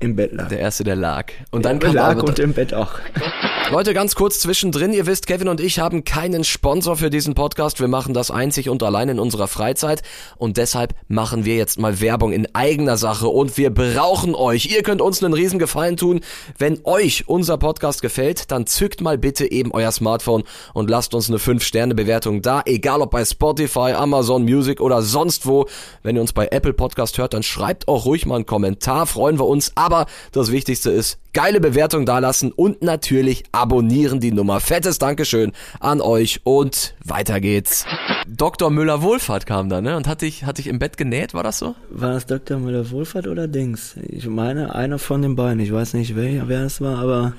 im 0.00 0.16
Bett 0.16 0.32
lag. 0.32 0.48
Der 0.48 0.58
erste, 0.58 0.84
der 0.84 0.96
lag. 0.96 1.32
Und 1.50 1.64
der 1.64 1.72
dann 1.72 1.80
kam 1.80 1.94
lag 1.94 2.22
und 2.22 2.38
im 2.38 2.52
Bett 2.52 2.74
auch. 2.74 2.92
Leute, 3.70 3.94
ganz 3.94 4.14
kurz 4.14 4.38
zwischendrin. 4.38 4.92
Ihr 4.92 5.06
wisst, 5.06 5.26
Kevin 5.26 5.48
und 5.48 5.60
ich 5.60 5.80
haben 5.80 6.04
keinen 6.04 6.44
Sponsor 6.44 6.96
für 6.96 7.10
diesen 7.10 7.34
Podcast. 7.34 7.80
Wir 7.80 7.88
machen 7.88 8.14
das 8.14 8.30
einzig 8.30 8.68
und 8.68 8.82
allein 8.82 9.08
in 9.08 9.18
unserer 9.18 9.48
Freizeit. 9.48 10.02
Und 10.36 10.56
deshalb 10.56 10.94
machen 11.08 11.44
wir 11.44 11.56
jetzt 11.56 11.78
mal 11.78 12.00
Werbung 12.00 12.32
in 12.32 12.46
eigener 12.54 12.96
Sache. 12.96 13.26
Und 13.26 13.56
wir 13.56 13.70
brauchen 13.70 14.34
euch. 14.34 14.66
Ihr 14.66 14.82
könnt 14.82 15.00
uns 15.00 15.22
einen 15.22 15.32
riesen 15.32 15.58
Gefallen 15.58 15.96
tun. 15.96 16.20
Wenn 16.58 16.80
euch 16.84 17.24
unser 17.26 17.58
Podcast 17.58 18.02
gefällt, 18.02 18.52
dann 18.52 18.66
zückt 18.66 19.00
mal 19.00 19.18
bitte 19.18 19.50
eben 19.50 19.72
euer 19.72 19.90
Smartphone 19.90 20.44
und 20.74 20.88
lasst 20.88 21.14
uns 21.14 21.28
eine 21.28 21.38
5-Sterne-Bewertung 21.38 22.42
da. 22.42 22.62
Egal 22.66 23.00
ob 23.00 23.10
bei 23.10 23.24
Spotify, 23.24 23.94
Amazon 23.94 24.44
Music 24.44 24.80
oder 24.80 25.02
sonst 25.02 25.46
wo. 25.46 25.66
Wenn 26.02 26.16
ihr 26.16 26.22
uns 26.22 26.32
bei 26.32 26.46
Apple 26.48 26.72
Podcast 26.74 27.18
hört, 27.18 27.34
dann 27.34 27.42
schreibt 27.42 27.88
auch 27.88 28.04
ruhig 28.04 28.26
mal 28.26 28.36
einen 28.36 28.46
Kommentar. 28.46 29.06
Freuen 29.06 29.38
wir 29.40 29.46
uns. 29.46 29.72
Aber 29.74 29.85
das 30.32 30.52
Wichtigste 30.52 30.90
ist, 30.90 31.18
geile 31.32 31.60
Bewertung 31.60 32.06
dalassen 32.06 32.52
und 32.52 32.82
natürlich 32.82 33.44
abonnieren 33.52 34.20
die 34.20 34.32
Nummer. 34.32 34.60
Fettes 34.60 34.98
Dankeschön 34.98 35.52
an 35.80 36.00
euch 36.00 36.40
und 36.44 36.94
weiter 37.04 37.40
geht's. 37.40 37.84
Dr. 38.26 38.70
Müller-Wohlfahrt 38.70 39.46
kam 39.46 39.68
da, 39.68 39.80
ne? 39.80 39.96
Und 39.96 40.08
hat 40.08 40.22
dich, 40.22 40.44
hat 40.44 40.58
dich 40.58 40.66
im 40.66 40.78
Bett 40.78 40.96
genäht, 40.96 41.34
war 41.34 41.42
das 41.42 41.58
so? 41.58 41.74
War 41.90 42.12
das 42.12 42.26
Dr. 42.26 42.58
Müller-Wohlfahrt 42.58 43.26
oder 43.26 43.48
Dings? 43.48 43.94
Ich 44.08 44.26
meine, 44.26 44.74
einer 44.74 44.98
von 44.98 45.22
den 45.22 45.36
beiden. 45.36 45.60
Ich 45.60 45.72
weiß 45.72 45.94
nicht, 45.94 46.16
wer, 46.16 46.48
wer 46.48 46.62
es 46.62 46.80
war, 46.80 46.98
aber, 46.98 47.34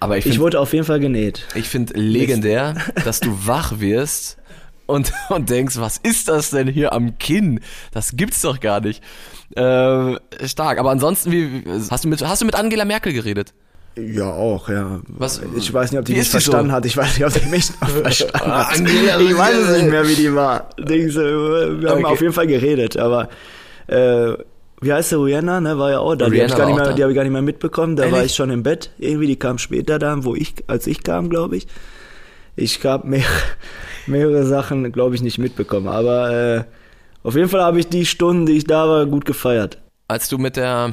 aber 0.00 0.16
ich, 0.16 0.24
find, 0.24 0.34
ich 0.34 0.40
wurde 0.40 0.60
auf 0.60 0.72
jeden 0.72 0.84
Fall 0.84 1.00
genäht. 1.00 1.46
Ich 1.54 1.68
finde 1.68 1.94
legendär, 1.94 2.76
dass 3.04 3.20
du 3.20 3.46
wach 3.46 3.80
wirst 3.80 4.38
und, 4.88 5.12
und 5.28 5.48
denkst, 5.50 5.76
was 5.78 5.98
ist 5.98 6.26
das 6.26 6.50
denn 6.50 6.66
hier 6.66 6.92
am 6.92 7.18
Kinn? 7.18 7.60
Das 7.92 8.16
gibt's 8.16 8.40
doch 8.40 8.58
gar 8.58 8.80
nicht. 8.80 9.02
Äh, 9.54 10.16
stark. 10.46 10.78
Aber 10.78 10.90
ansonsten, 10.90 11.30
wie 11.30 11.64
hast 11.90 12.04
du 12.04 12.08
mit 12.08 12.26
hast 12.26 12.42
du 12.42 12.46
mit 12.46 12.56
Angela 12.56 12.84
Merkel 12.84 13.12
geredet? 13.12 13.54
Ja, 13.96 14.30
auch, 14.30 14.68
ja. 14.68 15.00
Was, 15.08 15.40
ich 15.56 15.72
weiß 15.72 15.90
nicht, 15.90 15.98
ob 15.98 16.04
die 16.04 16.14
mich 16.14 16.28
verstanden 16.28 16.70
so? 16.70 16.76
hat. 16.76 16.86
Ich 16.86 16.96
weiß 16.96 17.18
nicht, 17.18 17.26
ob 17.26 17.32
die 17.32 17.48
mich 17.48 17.70
noch 17.80 17.88
verstanden 18.02 18.50
hat. 18.50 18.78
ich 18.78 19.38
weiß 19.38 19.56
es 19.56 19.76
nicht 19.82 19.90
mehr, 19.90 20.06
wie 20.06 20.14
die 20.14 20.34
war. 20.34 20.70
Dings, 20.78 21.16
wir 21.16 21.90
haben 21.90 22.04
okay. 22.04 22.12
auf 22.12 22.20
jeden 22.20 22.32
Fall 22.32 22.46
geredet, 22.46 22.96
aber 22.96 23.28
äh, 23.88 24.34
wie 24.80 24.92
heißt 24.92 25.10
der 25.10 25.18
Rihanna, 25.18 25.60
ne, 25.60 25.78
war 25.78 25.90
ja 25.90 25.98
auch 25.98 26.14
da. 26.14 26.28
die 26.28 26.40
habe 26.40 26.50
ich, 26.50 26.56
gar 26.56 26.66
nicht 26.66 26.76
mehr, 26.76 26.92
die 26.92 27.02
hab 27.02 27.10
ich 27.10 27.16
gar 27.16 27.24
nicht 27.24 27.32
mehr 27.32 27.42
mitbekommen. 27.42 27.96
Da 27.96 28.04
Ehrlich? 28.04 28.16
war 28.16 28.24
ich 28.24 28.34
schon 28.34 28.50
im 28.50 28.62
Bett. 28.62 28.90
Irgendwie, 28.98 29.26
die 29.26 29.36
kam 29.36 29.58
später 29.58 29.98
da, 29.98 30.24
wo 30.24 30.36
ich, 30.36 30.54
als 30.68 30.86
ich 30.86 31.02
kam, 31.02 31.28
glaube 31.30 31.56
ich. 31.56 31.66
Ich 32.58 32.84
habe 32.84 33.06
mehr, 33.08 33.24
mehrere 34.06 34.44
Sachen, 34.44 34.90
glaube 34.92 35.14
ich, 35.14 35.22
nicht 35.22 35.38
mitbekommen. 35.38 35.88
Aber 35.88 36.30
äh, 36.32 36.64
auf 37.22 37.34
jeden 37.34 37.48
Fall 37.48 37.62
habe 37.62 37.80
ich 37.80 37.88
die 37.88 38.06
Stunden, 38.06 38.46
die 38.46 38.52
ich 38.52 38.64
da 38.64 38.88
war, 38.88 39.06
gut 39.06 39.24
gefeiert. 39.24 39.78
Als 40.08 40.28
du 40.28 40.38
mit 40.38 40.56
der 40.56 40.92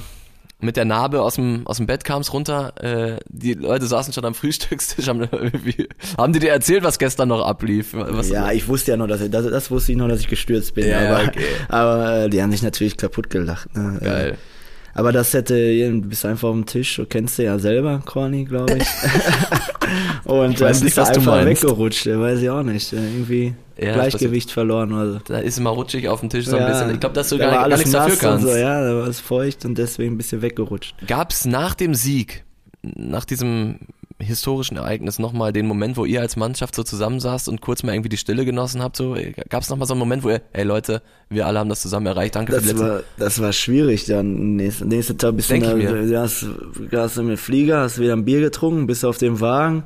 mit 0.62 0.78
der 0.78 0.86
Narbe 0.86 1.22
aus 1.22 1.36
dem, 1.36 1.68
aus 1.68 1.78
dem 1.78 1.86
Bett 1.86 2.04
kamst 2.04 2.34
runter, 2.34 2.74
äh, 2.82 3.18
die 3.28 3.54
Leute 3.54 3.86
saßen 3.86 4.14
schon 4.14 4.26
am 4.26 4.34
Frühstückstisch, 4.34 5.08
haben, 5.08 5.28
haben 6.18 6.34
die 6.34 6.40
dir 6.40 6.52
erzählt, 6.52 6.84
was 6.84 6.98
gestern 6.98 7.30
noch 7.30 7.46
ablief? 7.46 7.90
Was, 7.94 8.30
ja, 8.30 8.52
ich 8.52 8.68
wusste 8.68 8.92
ja 8.92 8.98
noch, 8.98 9.08
dass 9.08 9.22
ich, 9.22 9.30
das, 9.30 9.46
das 9.46 9.70
wusste 9.70 9.92
ich 9.92 9.98
noch, 9.98 10.08
dass 10.08 10.22
ich 10.22 10.28
gestürzt 10.28 10.74
bin, 10.74 10.88
ja, 10.88 11.10
aber, 11.10 11.28
okay. 11.28 11.46
aber 11.68 12.16
äh, 12.24 12.30
die 12.30 12.42
haben 12.42 12.52
sich 12.52 12.64
natürlich 12.64 12.98
kaputt 12.98 13.30
gelacht. 13.30 13.76
Ne? 13.76 14.00
Geil. 14.02 14.32
Äh, 14.32 14.55
aber 14.96 15.12
das 15.12 15.34
hätte, 15.34 15.56
du 15.56 16.02
bist 16.02 16.26
einfach 16.26 16.48
auf 16.48 16.56
dem 16.56 16.66
Tisch, 16.66 16.96
du 16.96 17.06
kennst 17.06 17.38
du 17.38 17.44
ja 17.44 17.60
selber, 17.60 18.02
Corny, 18.06 18.46
glaube 18.46 18.78
ich. 18.78 18.88
Und 20.24 20.54
ich 20.54 20.62
weiß 20.62 20.80
dann 20.80 20.86
bist 20.86 20.98
nicht, 20.98 20.98
du 20.98 21.02
einfach 21.02 21.46
weggerutscht, 21.46 22.08
weiß 22.08 22.42
ich 22.42 22.50
auch 22.50 22.64
nicht. 22.64 22.92
Irgendwie 22.94 23.54
ja, 23.78 23.94
Gleichgewicht 23.94 24.52
verloren. 24.52 24.94
Also. 24.94 25.20
Da 25.28 25.40
ist 25.40 25.58
immer 25.58 25.72
rutschig 25.72 26.08
auf 26.08 26.22
dem 26.22 26.30
Tisch 26.30 26.46
so 26.46 26.58
ja, 26.58 26.66
ein 26.66 26.72
bisschen. 26.72 26.92
Ich 26.92 27.00
glaube, 27.00 27.16
dass 27.16 27.30
du 27.30 27.38
da 27.38 27.50
gar, 27.50 27.70
gar 27.70 27.78
nichts 27.78 27.92
dafür 27.92 28.16
kannst. 28.16 28.46
So, 28.46 28.56
ja, 28.56 28.82
da 28.82 28.96
war 29.00 29.08
es 29.08 29.20
feucht 29.20 29.66
und 29.66 29.78
deswegen 29.78 30.16
ein 30.16 30.18
bisschen 30.18 30.42
weggerutscht. 30.42 30.96
Gab 31.08 31.32
es 31.32 31.46
nach 31.46 31.76
dem 31.76 31.94
Sieg, 31.94 32.46
nach 32.82 33.26
diesem 33.26 33.80
historischen 34.20 34.78
Ereignis 34.78 35.20
nochmal 35.20 35.52
den 35.52 35.68
Moment, 35.68 35.98
wo 35.98 36.06
ihr 36.06 36.22
als 36.22 36.36
Mannschaft 36.36 36.76
so 36.76 36.84
zusammensaßt 36.84 37.50
und 37.50 37.62
kurz 37.62 37.84
mal 37.84 37.94
irgendwie 37.94 38.10
die 38.10 38.18
Stille 38.18 38.46
genossen 38.46 38.82
habt? 38.82 38.96
So, 38.96 39.18
Gab 39.50 39.64
es 39.64 39.70
nochmal 39.70 39.88
so 39.88 39.94
einen 39.94 40.00
Moment, 40.00 40.24
wo 40.24 40.30
ihr, 40.30 40.42
hey 40.52 40.64
Leute, 40.64 41.02
wir 41.30 41.46
alle 41.48 41.60
haben 41.60 41.70
das 41.70 41.82
zusammen 41.82 42.06
erreicht, 42.06 42.36
danke 42.36 42.54
das 42.54 42.66
für 42.66 42.74
die. 42.74 42.80
War, 42.80 43.04
das 43.18 43.42
war 43.42 43.52
schwierig 43.52 44.06
dann. 44.06 44.56
Nächste, 44.56 44.86
nächste 44.86 45.18
Tag 45.18 45.36
bist 45.36 45.50
Denk 45.50 45.66
du, 45.66 46.08
da, 46.10 46.22
hast, 46.22 46.46
hast 46.92 47.18
du 47.18 47.24
mit 47.24 47.40
Flieger, 47.40 47.82
hast 47.82 48.00
wieder 48.00 48.14
ein 48.14 48.26
Bier 48.26 48.40
getrunken, 48.40 48.88
bist 48.88 49.04
auf 49.04 49.18
dem 49.18 49.42
Wagen 49.42 49.84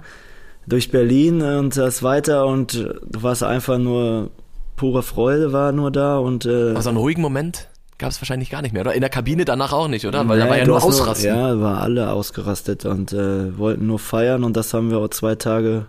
durch 0.67 0.91
Berlin 0.91 1.41
und 1.41 1.75
das 1.75 2.03
weiter 2.03 2.45
und 2.45 2.73
du 2.73 3.23
warst 3.23 3.43
einfach 3.43 3.79
nur 3.79 4.29
pure 4.75 5.03
Freude 5.03 5.51
war 5.51 5.71
nur 5.71 5.91
da 5.91 6.19
und 6.19 6.45
äh, 6.45 6.73
also 6.73 6.89
einen 6.89 6.97
ruhigen 6.97 7.21
Moment 7.21 7.69
gab 7.99 8.11
es 8.11 8.21
wahrscheinlich 8.21 8.49
gar 8.49 8.61
nicht 8.61 8.71
mehr 8.73 8.81
oder 8.81 8.93
in 8.93 9.01
der 9.01 9.09
Kabine 9.09 9.45
danach 9.45 9.73
auch 9.73 9.87
nicht 9.87 10.07
oder 10.07 10.27
weil 10.27 10.37
nee, 10.37 10.43
da 10.43 10.49
war 10.49 10.57
ja 10.57 10.65
nur 10.65 10.83
ausrasten 10.83 11.31
nur, 11.31 11.47
ja 11.49 11.59
war 11.61 11.81
alle 11.81 12.11
ausgerastet 12.11 12.85
und 12.85 13.13
äh, 13.13 13.57
wollten 13.57 13.85
nur 13.85 13.99
feiern 13.99 14.43
und 14.43 14.57
das 14.57 14.73
haben 14.73 14.89
wir 14.89 14.97
auch 14.97 15.09
zwei 15.09 15.35
Tage 15.35 15.85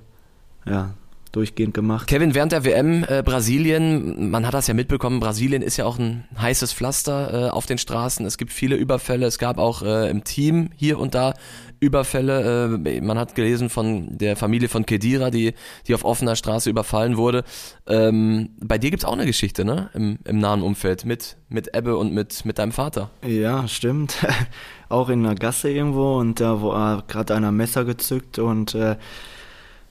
ja 0.66 0.94
durchgehend 1.32 1.74
gemacht. 1.74 2.08
Kevin, 2.08 2.34
während 2.34 2.52
der 2.52 2.64
WM 2.64 3.04
äh, 3.08 3.22
Brasilien, 3.22 4.30
man 4.30 4.46
hat 4.46 4.54
das 4.54 4.66
ja 4.66 4.74
mitbekommen, 4.74 5.20
Brasilien 5.20 5.62
ist 5.62 5.76
ja 5.76 5.84
auch 5.84 5.98
ein 5.98 6.24
heißes 6.36 6.72
Pflaster 6.72 7.48
äh, 7.48 7.50
auf 7.50 7.66
den 7.66 7.78
Straßen. 7.78 8.26
Es 8.26 8.36
gibt 8.36 8.52
viele 8.52 8.76
Überfälle, 8.76 9.26
es 9.26 9.38
gab 9.38 9.58
auch 9.58 9.82
äh, 9.82 10.10
im 10.10 10.24
Team 10.24 10.70
hier 10.76 10.98
und 10.98 11.14
da 11.14 11.34
Überfälle. 11.80 12.78
Äh, 12.84 13.00
man 13.00 13.18
hat 13.18 13.34
gelesen 13.34 13.68
von 13.70 14.18
der 14.18 14.36
Familie 14.36 14.68
von 14.68 14.86
Kedira, 14.86 15.30
die, 15.30 15.54
die 15.86 15.94
auf 15.94 16.04
offener 16.04 16.36
Straße 16.36 16.70
überfallen 16.70 17.16
wurde. 17.16 17.44
Ähm, 17.86 18.50
bei 18.60 18.78
dir 18.78 18.90
gibt's 18.90 19.04
auch 19.04 19.14
eine 19.14 19.26
Geschichte, 19.26 19.64
ne? 19.64 19.90
Im, 19.94 20.18
im 20.24 20.38
nahen 20.38 20.62
Umfeld 20.62 21.04
mit, 21.04 21.36
mit 21.48 21.74
Ebbe 21.74 21.96
und 21.96 22.12
mit, 22.12 22.44
mit 22.44 22.58
deinem 22.58 22.72
Vater. 22.72 23.10
Ja, 23.26 23.66
stimmt. 23.66 24.16
auch 24.88 25.08
in 25.08 25.24
einer 25.24 25.34
Gasse 25.34 25.70
irgendwo 25.70 26.18
und 26.18 26.40
da 26.40 26.62
war 26.62 27.02
gerade 27.06 27.34
einer 27.34 27.52
Messer 27.52 27.84
gezückt 27.84 28.38
und 28.38 28.74
äh, 28.74 28.96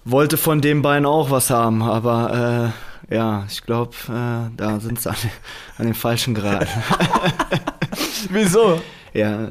wollte 0.05 0.37
von 0.37 0.61
den 0.61 0.81
beiden 0.81 1.05
auch 1.05 1.31
was 1.31 1.49
haben, 1.49 1.81
aber 1.81 2.73
äh, 3.09 3.15
ja, 3.15 3.45
ich 3.49 3.63
glaube, 3.63 3.95
äh, 4.07 4.55
da 4.55 4.79
sind 4.79 4.99
sie 5.01 5.09
an, 5.09 5.15
an 5.77 5.85
den 5.85 5.95
falschen 5.95 6.33
Grad. 6.33 6.67
Wieso? 8.29 8.81
Ja, 9.13 9.49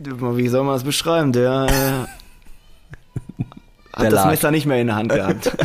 wie 0.00 0.48
soll 0.48 0.64
man 0.64 0.74
das 0.74 0.84
beschreiben? 0.84 1.32
Der, 1.32 1.66
äh, 1.68 3.42
hat 3.92 4.02
der 4.02 4.10
das 4.10 4.12
lag. 4.12 4.30
Messer 4.30 4.50
nicht 4.50 4.66
mehr 4.66 4.80
in 4.80 4.88
der 4.88 4.96
Hand 4.96 5.12
gehabt. 5.12 5.56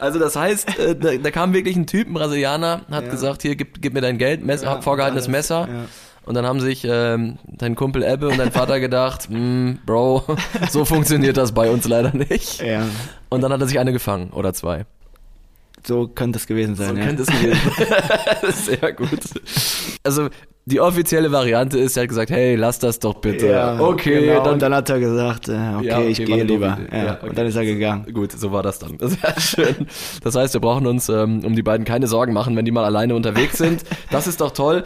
Also 0.00 0.18
das 0.18 0.36
heißt, 0.36 0.78
äh, 0.78 0.96
da, 0.96 1.16
da, 1.16 1.30
kam 1.30 1.52
wirklich 1.52 1.76
ein 1.76 1.86
Typ, 1.86 2.08
ein 2.08 2.14
Brasilianer, 2.14 2.82
hat 2.90 3.04
ja. 3.04 3.10
gesagt, 3.10 3.42
hier, 3.42 3.56
gib, 3.56 3.82
gib 3.82 3.92
mir 3.92 4.00
dein 4.00 4.16
Geld, 4.16 4.44
Messer, 4.44 4.66
ja, 4.66 4.80
vorgehaltenes 4.80 5.28
Messer. 5.28 5.68
Ja. 5.68 5.84
Und 6.24 6.34
dann 6.34 6.46
haben 6.46 6.60
sich 6.60 6.86
ähm, 6.88 7.38
dein 7.46 7.74
Kumpel 7.74 8.02
Ebbe 8.02 8.28
und 8.28 8.38
dein 8.38 8.52
Vater 8.52 8.80
gedacht, 8.80 9.28
mm, 9.30 9.78
Bro, 9.86 10.24
so 10.70 10.84
funktioniert 10.84 11.36
das 11.36 11.52
bei 11.52 11.70
uns 11.70 11.88
leider 11.88 12.14
nicht. 12.14 12.62
Ja. 12.62 12.86
Und 13.28 13.40
dann 13.42 13.52
hat 13.52 13.60
er 13.60 13.66
sich 13.66 13.78
eine 13.78 13.92
gefangen 13.92 14.30
oder 14.30 14.52
zwei. 14.52 14.84
So 15.86 16.06
könnte 16.06 16.38
es 16.38 16.46
gewesen 16.46 16.74
sein. 16.74 16.90
So 16.90 16.96
ja. 16.96 17.06
könnte 17.06 17.22
es 17.22 17.28
gewesen 17.28 17.58
sein. 18.40 18.52
Sehr 18.52 18.92
gut. 18.92 19.20
Also 20.04 20.28
die 20.68 20.80
offizielle 20.80 21.32
Variante 21.32 21.78
ist, 21.78 21.96
er 21.96 22.02
hat 22.02 22.08
gesagt, 22.08 22.30
hey, 22.30 22.54
lass 22.54 22.78
das 22.78 22.98
doch 22.98 23.14
bitte. 23.14 23.48
Ja, 23.48 23.80
okay, 23.80 24.26
genau. 24.26 24.44
dann, 24.44 24.52
und 24.54 24.62
dann 24.62 24.74
hat 24.74 24.90
er 24.90 25.00
gesagt, 25.00 25.48
äh, 25.48 25.52
okay, 25.52 25.86
Ja, 25.86 25.98
okay, 25.98 26.08
ich 26.08 26.24
gehe 26.24 26.44
lieber. 26.44 26.78
Ja, 26.92 27.14
okay. 27.14 27.28
Und 27.28 27.38
dann 27.38 27.46
ist 27.46 27.56
er 27.56 27.64
gegangen. 27.64 28.06
Gut, 28.12 28.32
so 28.32 28.52
war 28.52 28.62
das 28.62 28.78
dann. 28.78 28.98
Sehr 29.00 29.40
schön. 29.40 29.86
Das 30.22 30.34
heißt, 30.34 30.54
wir 30.54 30.60
brauchen 30.60 30.86
uns 30.86 31.08
ähm, 31.08 31.44
um 31.44 31.56
die 31.56 31.62
beiden 31.62 31.84
keine 31.84 32.06
Sorgen 32.06 32.32
machen, 32.32 32.54
wenn 32.56 32.64
die 32.64 32.70
mal 32.70 32.84
alleine 32.84 33.14
unterwegs 33.14 33.58
sind. 33.58 33.82
Das 34.10 34.26
ist 34.26 34.40
doch 34.40 34.50
toll. 34.50 34.84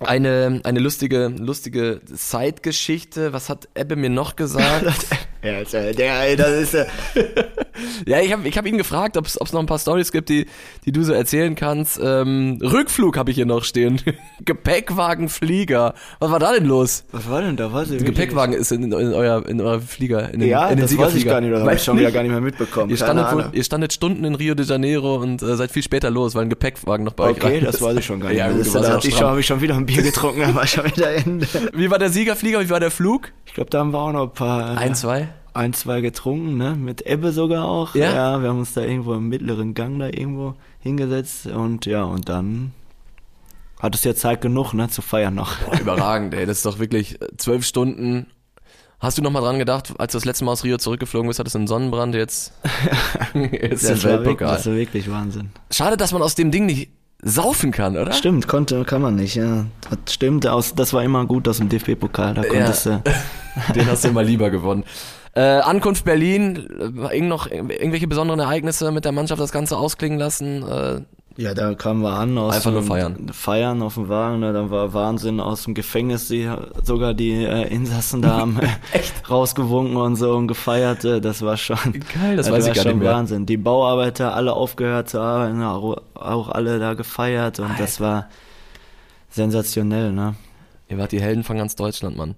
Eine, 0.00 0.60
eine 0.64 0.80
lustige, 0.80 1.28
lustige 1.28 2.00
Zeitgeschichte. 2.04 3.32
Was 3.32 3.48
hat 3.50 3.68
Ebbe 3.74 3.96
mir 3.96 4.10
noch 4.10 4.34
gesagt? 4.34 5.06
Ja, 5.42 5.60
äh, 5.60 5.94
der, 5.94 6.20
ey, 6.20 6.36
das 6.36 6.50
ist, 6.50 6.74
äh, 6.74 6.86
ja, 8.06 8.20
ich 8.20 8.30
habe 8.32 8.46
ich 8.46 8.58
hab 8.58 8.66
ihn 8.66 8.76
gefragt, 8.76 9.16
ob 9.16 9.26
es 9.26 9.38
noch 9.52 9.60
ein 9.60 9.66
paar 9.66 9.78
Stories 9.78 10.12
gibt, 10.12 10.28
die, 10.28 10.46
die 10.84 10.92
du 10.92 11.02
so 11.02 11.14
erzählen 11.14 11.54
kannst. 11.54 11.98
Ähm, 12.02 12.58
Rückflug 12.62 13.16
habe 13.16 13.30
ich 13.30 13.36
hier 13.36 13.46
noch 13.46 13.64
stehen. 13.64 14.00
Gepäckwagenflieger. 14.44 15.94
Was 16.18 16.30
war 16.30 16.38
da 16.38 16.52
denn 16.52 16.66
los? 16.66 17.04
was 17.12 17.28
war 17.30 17.40
denn 17.40 17.56
da? 17.56 17.72
Was, 17.72 17.88
Der 17.88 17.98
Gepäckwagen 17.98 18.54
ist 18.54 18.70
in, 18.70 18.84
in, 18.84 18.92
euer, 18.92 19.46
in 19.48 19.60
eurer 19.62 19.80
Flieger. 19.80 20.32
In 20.32 20.40
den, 20.40 20.50
Ja, 20.50 20.68
in 20.68 20.76
den 20.76 20.86
das 20.86 20.96
weiß 20.96 21.14
ich 21.14 21.24
gar 21.24 21.40
nicht, 21.40 21.52
das 21.52 21.62
habe 21.62 21.74
ich 21.74 21.82
schon 21.82 21.98
wieder 21.98 22.12
gar 22.12 22.22
nicht 22.22 22.32
mehr 22.32 22.40
mitbekommen. 22.42 22.90
Ihr 22.90 22.98
standet, 22.98 23.32
wohl, 23.32 23.48
ihr 23.52 23.64
standet 23.64 23.94
Stunden 23.94 24.24
in 24.24 24.34
Rio 24.34 24.54
de 24.54 24.66
Janeiro 24.66 25.16
und 25.16 25.42
äh, 25.42 25.56
seid 25.56 25.70
viel 25.70 25.82
später 25.82 26.10
los, 26.10 26.34
weil 26.34 26.42
ein 26.42 26.50
Gepäckwagen 26.50 27.04
noch 27.04 27.14
bei 27.14 27.24
euch 27.24 27.42
Okay, 27.42 27.60
das 27.60 27.80
weiß 27.80 27.96
ich 27.96 28.04
schon 28.04 28.20
gar 28.20 28.28
nicht. 28.28 28.38
Ja, 28.38 28.48
mehr. 28.48 28.58
das, 28.58 28.68
du 28.68 28.74
warst 28.74 28.84
da 28.84 28.90
ja 28.90 28.96
hatte 28.96 29.08
ich 29.08 29.16
schon, 29.16 29.26
habe 29.26 29.40
ich 29.40 29.46
schon 29.46 29.60
wieder 29.62 29.74
ein 29.74 29.86
Bier 29.86 30.02
getrunken, 30.02 30.54
war 30.54 30.66
schon 30.66 30.84
wieder 30.84 31.10
Ende. 31.12 31.46
Wie 31.72 31.90
war 31.90 31.98
der 31.98 32.10
Siegerflieger? 32.10 32.60
Wie 32.60 32.70
war 32.70 32.80
der 32.80 32.90
Flug? 32.90 33.32
Ich 33.46 33.54
glaube, 33.54 33.70
da 33.70 33.78
haben 33.80 33.92
wir 33.92 33.98
auch 33.98 34.12
noch 34.12 34.22
ein 34.24 34.34
paar, 34.34 34.74
äh, 34.74 34.78
Ein, 34.78 34.94
zwei? 34.94 35.29
Ein, 35.54 35.72
zwei 35.72 36.00
getrunken, 36.00 36.56
ne? 36.56 36.74
Mit 36.74 37.06
Ebbe 37.06 37.32
sogar 37.32 37.64
auch. 37.64 37.94
Ja? 37.94 38.40
wir 38.42 38.48
haben 38.48 38.58
uns 38.58 38.74
da 38.74 38.82
irgendwo 38.82 39.14
im 39.14 39.28
mittleren 39.28 39.74
Gang 39.74 39.98
da 39.98 40.06
irgendwo 40.06 40.54
hingesetzt 40.80 41.46
und 41.46 41.86
ja, 41.86 42.04
und 42.04 42.28
dann 42.28 42.72
hat 43.80 43.94
es 43.94 44.04
ja 44.04 44.14
Zeit 44.14 44.40
genug, 44.40 44.74
ne, 44.74 44.88
zu 44.88 45.02
feiern 45.02 45.34
noch. 45.34 45.56
Boah, 45.58 45.80
überragend, 45.80 46.34
ey. 46.34 46.46
Das 46.46 46.58
ist 46.58 46.66
doch 46.66 46.78
wirklich 46.78 47.20
äh, 47.20 47.28
zwölf 47.38 47.64
Stunden. 47.64 48.26
Hast 48.98 49.16
du 49.16 49.22
noch 49.22 49.30
mal 49.30 49.40
dran 49.40 49.58
gedacht, 49.58 49.94
als 49.98 50.12
du 50.12 50.18
das 50.18 50.26
letzte 50.26 50.44
Mal 50.44 50.52
aus 50.52 50.62
Rio 50.62 50.76
zurückgeflogen 50.76 51.28
bist, 51.28 51.38
hattest 51.38 51.54
du 51.54 51.60
einen 51.60 51.66
Sonnenbrand, 51.66 52.14
jetzt, 52.14 52.52
den 53.34 53.50
Das 53.70 53.82
wirklich, 53.82 54.04
Weltpokal. 54.04 54.56
das 54.56 54.66
war 54.66 54.74
wirklich 54.74 55.10
Wahnsinn. 55.10 55.50
Schade, 55.70 55.96
dass 55.96 56.12
man 56.12 56.20
aus 56.20 56.34
dem 56.34 56.50
Ding 56.50 56.66
nicht 56.66 56.90
saufen 57.22 57.70
kann, 57.70 57.96
oder? 57.96 58.12
Stimmt, 58.12 58.46
konnte, 58.46 58.84
kann 58.84 59.00
man 59.00 59.16
nicht, 59.16 59.36
ja. 59.36 59.64
Das 59.88 60.14
stimmt, 60.14 60.46
aus, 60.46 60.74
das 60.74 60.92
war 60.92 61.02
immer 61.02 61.24
gut 61.24 61.48
aus 61.48 61.56
dem 61.58 61.70
DFB-Pokal, 61.70 62.34
da 62.34 62.42
konntest 62.44 62.86
du. 62.86 63.02
Den 63.74 63.86
hast 63.86 64.04
du 64.04 64.08
immer 64.08 64.22
lieber 64.22 64.50
gewonnen. 64.50 64.84
Äh, 65.34 65.40
Ankunft 65.40 66.04
Berlin, 66.04 66.56
äh, 66.56 67.14
irgend 67.14 67.28
noch 67.28 67.46
irgendwelche 67.50 68.08
besonderen 68.08 68.40
Ereignisse 68.40 68.90
mit 68.92 69.04
der 69.04 69.12
Mannschaft 69.12 69.40
das 69.40 69.52
Ganze 69.52 69.76
ausklingen 69.76 70.18
lassen? 70.18 70.62
Äh, 70.68 71.00
Ja, 71.36 71.54
da 71.54 71.74
kamen 71.74 72.02
wir 72.02 72.10
an 72.14 72.36
aus 72.36 72.56
Einfach 72.56 72.72
nur 72.72 72.82
feiern. 72.82 73.30
Feiern 73.32 73.80
auf 73.80 73.94
dem 73.94 74.08
Wagen, 74.08 74.40
ne, 74.40 74.52
dann 74.52 74.70
war 74.70 74.92
Wahnsinn 74.92 75.38
aus 75.38 75.62
dem 75.62 75.74
Gefängnis, 75.74 76.26
die 76.28 76.50
sogar 76.82 77.14
die 77.14 77.44
äh, 77.44 77.68
Insassen 77.72 78.20
da 78.22 78.38
haben 78.38 78.58
rausgewunken 79.30 79.96
und 79.96 80.16
so 80.16 80.34
und 80.34 80.48
gefeiert, 80.48 81.04
äh, 81.04 81.20
das 81.20 81.42
war 81.42 81.56
schon 81.56 81.78
Geil, 82.12 82.36
das 82.36 82.50
weiß 82.50 82.64
ich 82.64 82.68
war 82.70 82.74
gar 82.74 82.82
schon 82.82 82.92
nicht 82.94 83.02
mehr. 83.04 83.12
Wahnsinn. 83.14 83.46
Die 83.46 83.56
Bauarbeiter 83.56 84.34
alle 84.34 84.52
aufgehört 84.52 85.08
zu 85.08 85.20
arbeiten, 85.20 85.62
auch 85.62 86.48
alle 86.48 86.80
da 86.80 86.94
gefeiert 86.94 87.60
und 87.60 87.78
das 87.78 88.00
war 88.00 88.28
sensationell, 89.30 90.12
ne? 90.12 90.34
Ihr 90.88 90.98
wart 90.98 91.12
die 91.12 91.20
Helden 91.22 91.44
von 91.44 91.56
ganz 91.56 91.76
Deutschland, 91.76 92.16
Mann. 92.16 92.34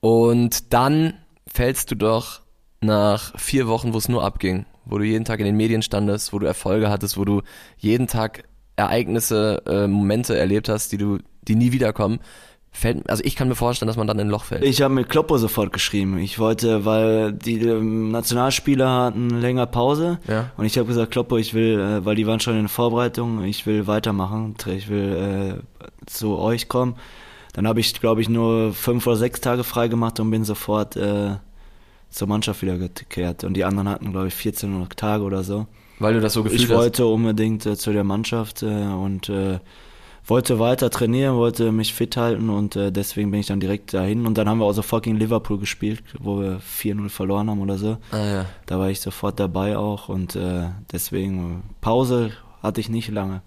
Und 0.00 0.72
dann 0.72 1.12
fällst 1.52 1.90
du 1.90 1.94
doch 1.96 2.40
nach 2.80 3.38
vier 3.38 3.68
Wochen, 3.68 3.92
wo 3.92 3.98
es 3.98 4.08
nur 4.08 4.24
abging, 4.24 4.64
wo 4.84 4.98
du 4.98 5.04
jeden 5.04 5.24
Tag 5.24 5.40
in 5.40 5.46
den 5.46 5.56
Medien 5.56 5.82
standest, 5.82 6.32
wo 6.32 6.38
du 6.38 6.46
Erfolge 6.46 6.88
hattest, 6.90 7.16
wo 7.18 7.24
du 7.24 7.42
jeden 7.78 8.06
Tag 8.06 8.44
Ereignisse, 8.76 9.62
äh, 9.66 9.86
Momente 9.86 10.36
erlebt 10.38 10.68
hast, 10.68 10.90
die 10.92 10.96
du, 10.96 11.18
die 11.42 11.54
nie 11.54 11.72
wiederkommen, 11.72 12.20
fällt, 12.72 13.10
also 13.10 13.22
ich 13.24 13.34
kann 13.36 13.48
mir 13.48 13.56
vorstellen, 13.56 13.88
dass 13.88 13.96
man 13.96 14.06
dann 14.06 14.18
in 14.20 14.28
ein 14.28 14.30
Loch 14.30 14.44
fällt. 14.44 14.64
Ich 14.64 14.80
habe 14.80 14.94
mit 14.94 15.08
Kloppo 15.08 15.36
sofort 15.38 15.72
geschrieben. 15.72 16.18
Ich 16.18 16.38
wollte, 16.38 16.84
weil 16.84 17.32
die 17.32 17.60
ähm, 17.60 18.10
Nationalspieler 18.12 18.88
hatten 18.88 19.28
länger 19.28 19.66
Pause 19.66 20.18
Ja. 20.28 20.52
und 20.56 20.64
ich 20.64 20.78
habe 20.78 20.86
gesagt, 20.86 21.10
Kloppo, 21.10 21.36
ich 21.36 21.52
will, 21.52 21.78
äh, 21.80 22.04
weil 22.04 22.14
die 22.14 22.26
waren 22.26 22.40
schon 22.40 22.58
in 22.58 22.68
Vorbereitung, 22.68 23.44
ich 23.44 23.66
will 23.66 23.86
weitermachen, 23.86 24.54
ich 24.72 24.88
will 24.88 25.58
äh, 25.58 25.90
zu 26.06 26.38
euch 26.38 26.68
kommen. 26.68 26.94
Dann 27.52 27.66
habe 27.66 27.80
ich, 27.80 27.94
glaube 27.94 28.20
ich, 28.20 28.28
nur 28.28 28.72
fünf 28.72 29.06
oder 29.06 29.16
sechs 29.16 29.40
Tage 29.40 29.64
frei 29.64 29.88
gemacht 29.88 30.20
und 30.20 30.30
bin 30.30 30.44
sofort 30.44 30.96
äh, 30.96 31.36
zur 32.10 32.28
Mannschaft 32.28 32.62
wieder 32.62 32.78
gekehrt. 32.78 33.44
Und 33.44 33.54
die 33.54 33.64
anderen 33.64 33.88
hatten, 33.88 34.12
glaube 34.12 34.28
ich, 34.28 34.34
14 34.34 34.88
Tage 34.96 35.24
oder 35.24 35.42
so. 35.42 35.66
Weil 35.98 36.14
du 36.14 36.20
das 36.20 36.32
so 36.32 36.42
gefühlt 36.42 36.62
Ich 36.62 36.68
wollte 36.68 37.06
unbedingt 37.06 37.66
äh, 37.66 37.76
zu 37.76 37.92
der 37.92 38.04
Mannschaft 38.04 38.62
äh, 38.62 38.66
und 38.66 39.28
äh, 39.28 39.58
wollte 40.26 40.58
weiter 40.58 40.90
trainieren, 40.90 41.36
wollte 41.36 41.72
mich 41.72 41.92
fit 41.92 42.16
halten 42.16 42.50
und 42.50 42.76
äh, 42.76 42.92
deswegen 42.92 43.30
bin 43.30 43.40
ich 43.40 43.46
dann 43.46 43.60
direkt 43.60 43.92
dahin. 43.92 44.26
Und 44.26 44.38
dann 44.38 44.48
haben 44.48 44.58
wir 44.58 44.64
auch 44.64 44.72
sofort 44.72 45.04
gegen 45.04 45.16
Liverpool 45.16 45.58
gespielt, 45.58 46.02
wo 46.18 46.40
wir 46.40 46.60
4-0 46.60 47.08
verloren 47.08 47.50
haben 47.50 47.60
oder 47.60 47.78
so. 47.78 47.98
hast. 48.10 48.18
Ah, 48.18 48.26
ja. 48.26 48.46
Da 48.66 48.78
war 48.78 48.90
ich 48.90 49.00
sofort 49.00 49.40
dabei 49.40 49.76
auch 49.76 50.08
und 50.08 50.36
äh, 50.36 50.68
deswegen 50.92 51.62
Pause 51.80 52.30
hatte 52.62 52.80
ich 52.80 52.88
nicht 52.88 53.08
lange. 53.08 53.42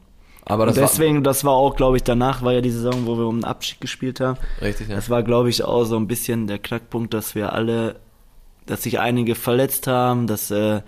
Aber 0.45 0.63
Und 0.63 0.75
das 0.77 0.91
deswegen, 0.91 1.23
das 1.23 1.43
war 1.45 1.53
auch, 1.53 1.75
glaube 1.75 1.97
ich, 1.97 2.03
danach 2.03 2.41
war 2.41 2.51
ja 2.53 2.61
die 2.61 2.71
Saison, 2.71 3.05
wo 3.05 3.17
wir 3.17 3.25
um 3.27 3.39
den 3.39 3.45
Abschied 3.45 3.79
gespielt 3.81 4.19
haben. 4.19 4.37
war 4.59 4.67
richtig, 4.67 4.89
ja. 4.89 4.95
Das 4.95 5.09
war, 5.09 5.23
glaube 5.23 5.49
ich, 5.49 5.63
auch 5.63 5.85
so 5.85 5.95
ein 5.95 6.07
bisschen 6.07 6.47
der 6.47 6.59
Knackpunkt, 6.59 7.13
dass 7.13 7.33
wir 7.35 7.53
alle, 7.53 7.95
dass 8.65 8.83
sich 8.83 8.99
einige 8.99 9.35
verletzt 9.35 9.87
haben, 9.87 10.27
dass 10.27 10.51
äh, 10.51 10.81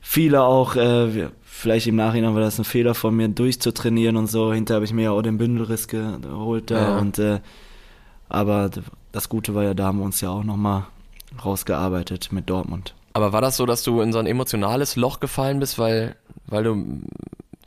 viele 0.00 0.42
auch, 0.44 0.76
äh, 0.76 1.28
vielleicht 1.42 1.86
im 1.88 1.96
Nachhinein 1.96 2.34
war 2.34 2.42
das 2.42 2.58
ein 2.58 2.64
Fehler 2.64 2.94
von 2.94 3.14
mir, 3.16 3.28
durchzutrainieren 3.28 4.16
und 4.16 4.28
so. 4.28 4.52
Hinterher 4.52 4.76
habe 4.76 4.84
ich 4.84 4.92
mir 4.92 5.02
ja 5.04 5.10
auch 5.12 5.22
den 5.22 5.38
Bündelriss 5.38 5.88
geholt 5.88 6.70
da 6.70 6.90
Ja. 6.90 6.98
und 6.98 7.18
äh, 7.18 7.40
aber 8.28 8.70
das 9.12 9.28
Gute 9.28 9.54
war 9.54 9.62
ja, 9.64 9.74
da 9.74 9.86
haben 9.86 9.98
wir 9.98 10.04
uns 10.04 10.20
ja 10.20 10.30
auch 10.30 10.44
nochmal 10.44 10.84
rausgearbeitet 11.44 12.32
mit 12.32 12.48
Dortmund. 12.50 12.94
Aber 13.12 13.32
war 13.32 13.40
das 13.40 13.56
so, 13.56 13.66
dass 13.66 13.82
du 13.84 14.00
in 14.00 14.12
so 14.12 14.18
ein 14.18 14.26
emotionales 14.26 14.96
Loch 14.96 15.20
gefallen 15.20 15.60
bist, 15.60 15.78
weil, 15.78 16.16
weil 16.46 16.64
du 16.64 16.84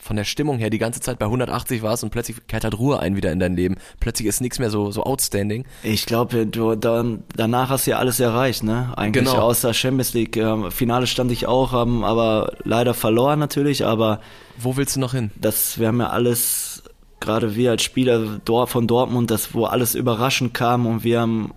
von 0.07 0.15
der 0.15 0.23
Stimmung 0.23 0.57
her 0.57 0.69
die 0.71 0.79
ganze 0.79 0.99
Zeit 1.01 1.19
bei 1.19 1.25
180 1.25 1.83
warst 1.83 2.03
und 2.03 2.09
plötzlich 2.09 2.37
kehrt 2.47 2.63
halt 2.63 2.79
Ruhe 2.79 2.99
ein 2.99 3.15
wieder 3.15 3.31
in 3.31 3.39
dein 3.39 3.55
Leben. 3.55 3.75
Plötzlich 3.99 4.27
ist 4.27 4.41
nichts 4.41 4.57
mehr 4.57 4.69
so, 4.71 4.89
so 4.91 5.03
outstanding. 5.03 5.65
Ich 5.83 6.05
glaube, 6.05 6.47
du 6.47 6.75
dann 6.75 7.23
danach 7.35 7.69
hast 7.69 7.85
du 7.85 7.91
ja 7.91 7.99
alles 7.99 8.19
erreicht, 8.19 8.63
ne? 8.63 8.93
Eigentlich 8.95 9.25
Genau. 9.25 9.37
außer 9.41 9.73
Champions 9.73 10.13
League. 10.13 10.35
Ähm, 10.37 10.71
Finale 10.71 11.05
stand 11.07 11.31
ich 11.31 11.45
auch, 11.45 11.71
haben 11.73 12.03
aber 12.03 12.53
leider 12.63 12.93
verloren 12.93 13.37
natürlich, 13.39 13.85
aber 13.85 14.21
Wo 14.57 14.77
willst 14.77 14.95
du 14.95 14.99
noch 14.99 15.13
hin? 15.13 15.29
das, 15.35 15.79
wir 15.79 15.87
haben 15.89 15.99
ja 15.99 16.07
alles, 16.09 16.81
gerade 17.19 17.55
wir 17.55 17.71
als 17.71 17.83
Spieler 17.83 18.39
von 18.65 18.87
Dortmund, 18.87 19.29
das, 19.29 19.53
wo 19.53 19.65
alles 19.65 19.93
überraschend 19.93 20.53
kam 20.53 20.85
und 20.87 21.03
wir 21.03 21.21
haben 21.21 21.51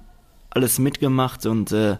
alles 0.50 0.78
mitgemacht 0.78 1.46
und 1.46 1.70
äh, 1.70 1.96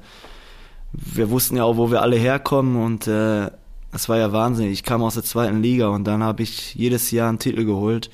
wir 0.93 1.31
wussten 1.31 1.57
ja 1.57 1.65
auch, 1.65 1.77
wo 1.77 1.91
wir 1.93 2.03
alle 2.03 2.17
herkommen 2.17 2.83
und 2.85 3.07
äh, 3.07 3.49
das 3.93 4.09
war 4.09 4.19
ja 4.19 4.33
Wahnsinn. 4.33 4.71
Ich 4.71 4.83
kam 4.83 5.03
aus 5.03 5.15
der 5.15 5.25
zweiten 5.25 5.63
Liga 5.63 5.89
und 5.89 6.05
dann 6.05 6.23
habe 6.23 6.43
ich 6.43 6.75
jedes 6.75 7.11
Jahr 7.11 7.29
einen 7.29 7.39
Titel 7.39 7.65
geholt 7.65 8.11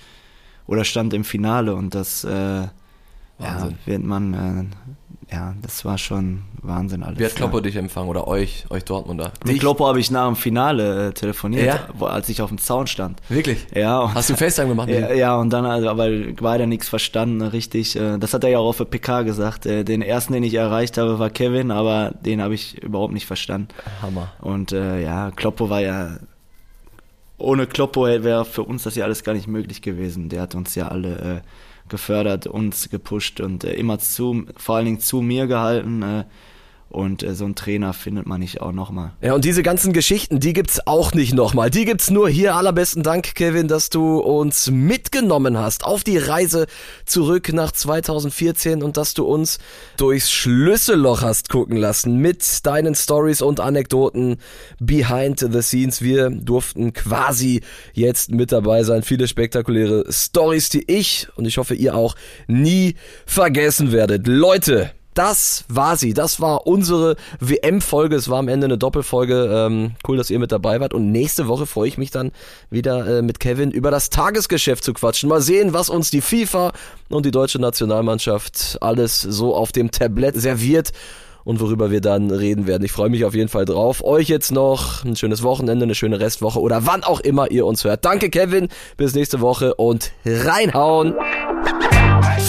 oder 0.67 0.85
stand 0.85 1.15
im 1.15 1.25
Finale 1.25 1.75
und 1.75 1.95
das 1.95 2.25
äh, 2.25 2.69
ja, 3.39 3.69
wird 3.85 4.03
man, 4.03 4.35
äh, 4.35 5.06
ja, 5.31 5.55
das 5.63 5.85
war 5.85 5.99
schon 5.99 6.43
Wahnsinn 6.63 7.03
alles. 7.03 7.19
Wie 7.19 7.25
hat 7.25 7.35
Kloppo 7.35 7.57
ja. 7.59 7.63
dich 7.63 7.77
empfangen 7.77 8.09
oder 8.09 8.29
euch, 8.29 8.65
euch 8.71 8.85
Dortmunder? 8.85 9.33
Mit 9.45 9.55
Dich? 9.55 9.61
Kloppo 9.61 9.87
habe 9.87 9.99
ich 9.99 10.11
nach 10.11 10.27
dem 10.27 10.37
Finale 10.37 11.09
äh, 11.09 11.13
telefoniert, 11.13 11.67
Ja? 11.67 11.89
wo, 11.95 12.07
als 12.07 12.29
ich 12.29 12.43
auf 12.43 12.49
dem 12.49 12.59
Zaun 12.59 12.87
stand. 12.87 13.21
Wirklich? 13.29 13.67
Ja, 13.75 14.01
und 14.01 14.15
Hast 14.15 14.31
du 14.31 14.37
FaceTime 14.37 14.69
gemacht? 14.69 14.89
Ja, 14.89 15.13
ja, 15.13 15.37
und 15.37 15.51
dann, 15.53 15.67
also, 15.67 15.89
aber 15.89 16.09
beide 16.41 16.67
nichts 16.67 16.89
verstanden, 16.89 17.43
richtig. 17.43 17.97
äh, 17.97 18.19
Das 18.19 18.35
hat 18.35 18.45
er 18.45 18.51
ja 18.51 18.59
auch 18.59 18.69
auf 18.69 18.77
der 18.79 18.85
PK 18.85 19.23
gesagt. 19.23 19.67
äh, 19.67 19.83
Den 19.85 20.01
ersten, 20.03 20.33
den 20.33 20.43
ich 20.45 20.55
erreicht 20.55 20.97
habe, 20.99 21.19
war 21.19 21.31
Kevin, 21.31 21.71
aber 21.73 22.13
den 22.21 22.41
habe 22.41 22.55
ich 22.55 22.83
überhaupt 22.83 23.13
nicht 23.13 23.27
verstanden. 23.27 23.69
Hammer. 24.03 24.33
Und 24.41 24.73
äh, 24.73 25.03
ja, 25.03 25.31
Kloppo 25.33 25.71
war 25.71 25.81
ja, 25.81 26.19
ohne 27.39 27.67
Kloppo 27.67 28.05
wäre 28.07 28.45
für 28.45 28.63
uns 28.63 28.85
das 28.85 28.95
ja 28.95 29.05
alles 29.05 29.23
gar 29.25 29.35
nicht 29.35 29.47
möglich 29.49 29.83
gewesen. 29.83 30.29
Der 30.29 30.43
hat 30.43 30.55
uns 30.55 30.75
ja 30.75 30.89
alle 30.89 31.43
äh, 31.43 31.49
gefördert, 31.89 32.47
uns 32.47 32.91
gepusht 32.91 33.41
und 33.41 33.65
äh, 33.65 33.75
immer 33.75 33.99
zu, 33.99 34.47
vor 34.57 34.77
allen 34.77 34.87
Dingen 34.87 35.01
zu 35.01 35.21
mir 35.23 35.47
gehalten. 35.47 36.03
Äh, 36.03 36.25
und 36.89 37.23
äh, 37.23 37.35
so 37.35 37.45
einen 37.45 37.55
Trainer 37.55 37.93
findet 37.93 38.27
man 38.27 38.41
nicht 38.41 38.61
auch 38.61 38.73
nochmal. 38.73 39.13
Ja, 39.21 39.35
und 39.35 39.45
diese 39.45 39.63
ganzen 39.63 39.93
Geschichten, 39.93 40.41
die 40.41 40.53
gibt's 40.53 40.87
auch 40.87 41.13
nicht 41.13 41.35
nochmal. 41.35 41.71
Die 41.71 41.85
gibt's 41.85 42.11
nur 42.11 42.29
hier. 42.29 42.55
Allerbesten 42.55 43.03
Dank, 43.03 43.35
Kevin, 43.35 43.69
dass 43.69 43.91
du 43.91 44.19
uns 44.19 44.71
mitgenommen 44.71 45.59
hast 45.59 45.85
auf 45.85 46.05
die 46.05 46.19
Reise 46.19 46.67
zurück 47.05 47.53
nach 47.53 47.73
2014 47.73 48.83
und 48.83 48.97
dass 48.97 49.15
du 49.15 49.25
uns 49.25 49.59
durchs 49.97 50.31
Schlüsselloch 50.31 51.23
hast 51.23 51.49
gucken 51.49 51.77
lassen 51.77 52.17
mit 52.19 52.65
deinen 52.65 52.95
Stories 52.95 53.43
und 53.43 53.61
Anekdoten 53.61 54.37
behind 54.79 55.41
the 55.41 55.63
scenes. 55.63 56.03
Wir 56.03 56.31
durften 56.31 56.93
quasi 56.93 57.63
jetzt 57.93 58.31
mit 58.31 58.53
dabei 58.53 58.85
sein. 58.85 59.03
Viele 59.03 59.29
spektakuläre 59.29 60.05
Stories, 60.11 60.69
die 60.69 60.85
ich 60.91 61.29
und 61.37 61.47
ich 61.47 61.59
hoffe 61.59 61.75
ihr 61.75 61.95
auch 61.95 62.15
nie 62.47 62.95
vergessen 63.27 63.93
werdet. 63.93 64.27
Leute, 64.27 64.93
das 65.17 65.65
war 65.69 65.97
sie. 65.97 66.15
Das 66.15 66.41
war 66.41 66.67
unsere 66.67 67.17
WM-Folge. 67.41 68.17
Es 68.17 68.29
war 68.29 68.39
am 68.39 68.49
Ende 68.49 68.67
eine 68.67 68.79
Doppelfolge. 68.79 69.51
Ähm, 69.51 69.93
cool, 70.07 70.17
dass 70.17 70.31
ihr 70.31 70.39
mit 70.39 70.53
dabei 70.53 70.81
wart. 70.81 70.95
Und 70.95 71.11
nächste 71.11 71.49
Woche 71.49 71.67
freue 71.67 71.89
ich 71.89 71.99
mich 71.99 72.11
dann 72.11 72.33
wieder 72.71 73.19
äh, 73.19 73.23
mit 73.23 73.41
Kevin 73.41 73.71
über 73.71 73.91
das 73.91 74.11
Tagesgeschäft 74.11 74.85
zu 74.85 74.93
quatschen. 74.93 75.29
Mal 75.29 75.41
sehen, 75.41 75.73
was 75.73 75.89
uns 75.89 76.11
die 76.11 76.21
FIFA 76.21 76.73
und 77.09 77.27
die 77.27 77.31
deutsche 77.31 77.59
Nationalmannschaft 77.59 78.79
alles 78.81 79.21
so 79.21 79.55
auf 79.55 79.73
dem 79.73 79.91
Tablett 79.91 80.37
serviert 80.37 80.93
und 81.45 81.61
worüber 81.61 81.93
wir 81.93 82.01
dann 82.01 82.31
reden 82.31 82.67
werden. 82.67 82.83
Ich 82.85 82.93
freue 82.93 83.09
mich 83.09 83.25
auf 83.25 83.35
jeden 83.35 83.49
Fall 83.49 83.65
drauf. 83.65 84.03
Euch 84.05 84.29
jetzt 84.29 84.51
noch 84.51 85.05
ein 85.05 85.15
schönes 85.15 85.45
Wochenende, 85.45 85.85
eine 85.85 85.95
schöne 85.95 86.19
Restwoche 86.19 86.61
oder 86.61 86.87
wann 86.87 87.05
auch 87.05 87.21
immer 87.21 87.51
ihr 87.51 87.65
uns 87.65 87.85
hört. 87.85 88.05
Danke 88.05 88.31
Kevin, 88.31 88.69
bis 88.97 89.15
nächste 89.15 89.41
Woche 89.41 89.75
und 89.77 90.11
reinhauen. 90.27 91.15